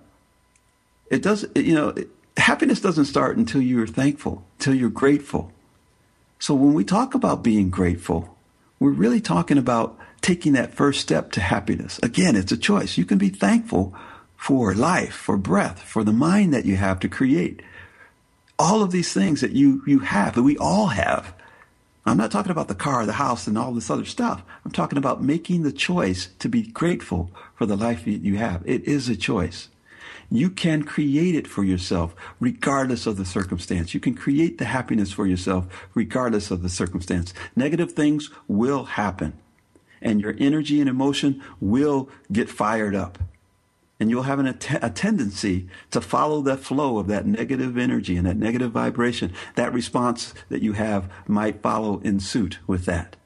[1.11, 1.95] It does, you know,
[2.37, 5.53] happiness doesn't start until you're thankful, until you're grateful.
[6.39, 8.37] So when we talk about being grateful,
[8.79, 11.99] we're really talking about taking that first step to happiness.
[12.03, 12.99] Again, it's a choice.
[12.99, 13.95] You can be thankful
[14.39, 17.61] for life, for breath, for the mind that you have to create.
[18.59, 21.35] All of these things that you, you have, that we all have.
[22.07, 24.43] I'm not talking about the car, the house, and all this other stuff.
[24.65, 28.63] I'm talking about making the choice to be grateful for the life that you have.
[28.65, 29.69] It is a choice.
[30.31, 33.93] You can create it for yourself regardless of the circumstance.
[33.93, 37.35] You can create the happiness for yourself regardless of the circumstance.
[37.55, 39.39] Negative things will happen
[40.01, 43.19] and your energy and emotion will get fired up.
[44.01, 48.27] And you'll have an, a tendency to follow the flow of that negative energy and
[48.27, 49.33] that negative vibration.
[49.57, 53.17] That response that you have might follow in suit with that.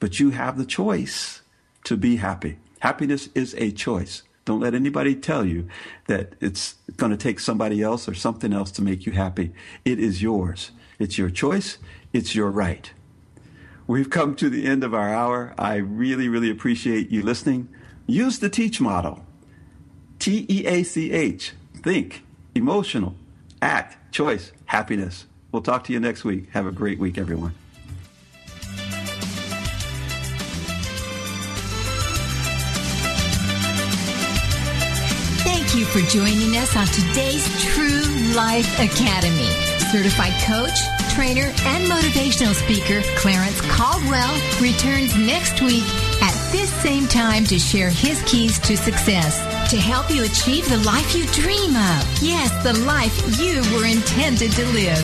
[0.00, 1.42] But you have the choice
[1.84, 2.58] to be happy.
[2.80, 4.22] Happiness is a choice.
[4.44, 5.68] Don't let anybody tell you
[6.06, 9.52] that it's going to take somebody else or something else to make you happy.
[9.84, 10.70] It is yours.
[10.98, 11.78] It's your choice.
[12.12, 12.92] It's your right.
[13.86, 15.54] We've come to the end of our hour.
[15.58, 17.68] I really, really appreciate you listening.
[18.06, 19.24] Use the TEACH model.
[20.18, 21.52] T E A C H.
[21.76, 23.14] Think, emotional,
[23.62, 25.26] act, choice, happiness.
[25.52, 26.50] We'll talk to you next week.
[26.50, 27.54] Have a great week, everyone.
[35.44, 39.48] Thank you for joining us on today's True Life Academy.
[39.92, 40.78] Certified coach,
[41.14, 45.84] trainer, and motivational speaker Clarence Caldwell returns next week
[46.50, 49.38] this same time to share his keys to success
[49.70, 52.22] to help you achieve the life you dream of.
[52.22, 54.96] Yes, the life you were intended to live.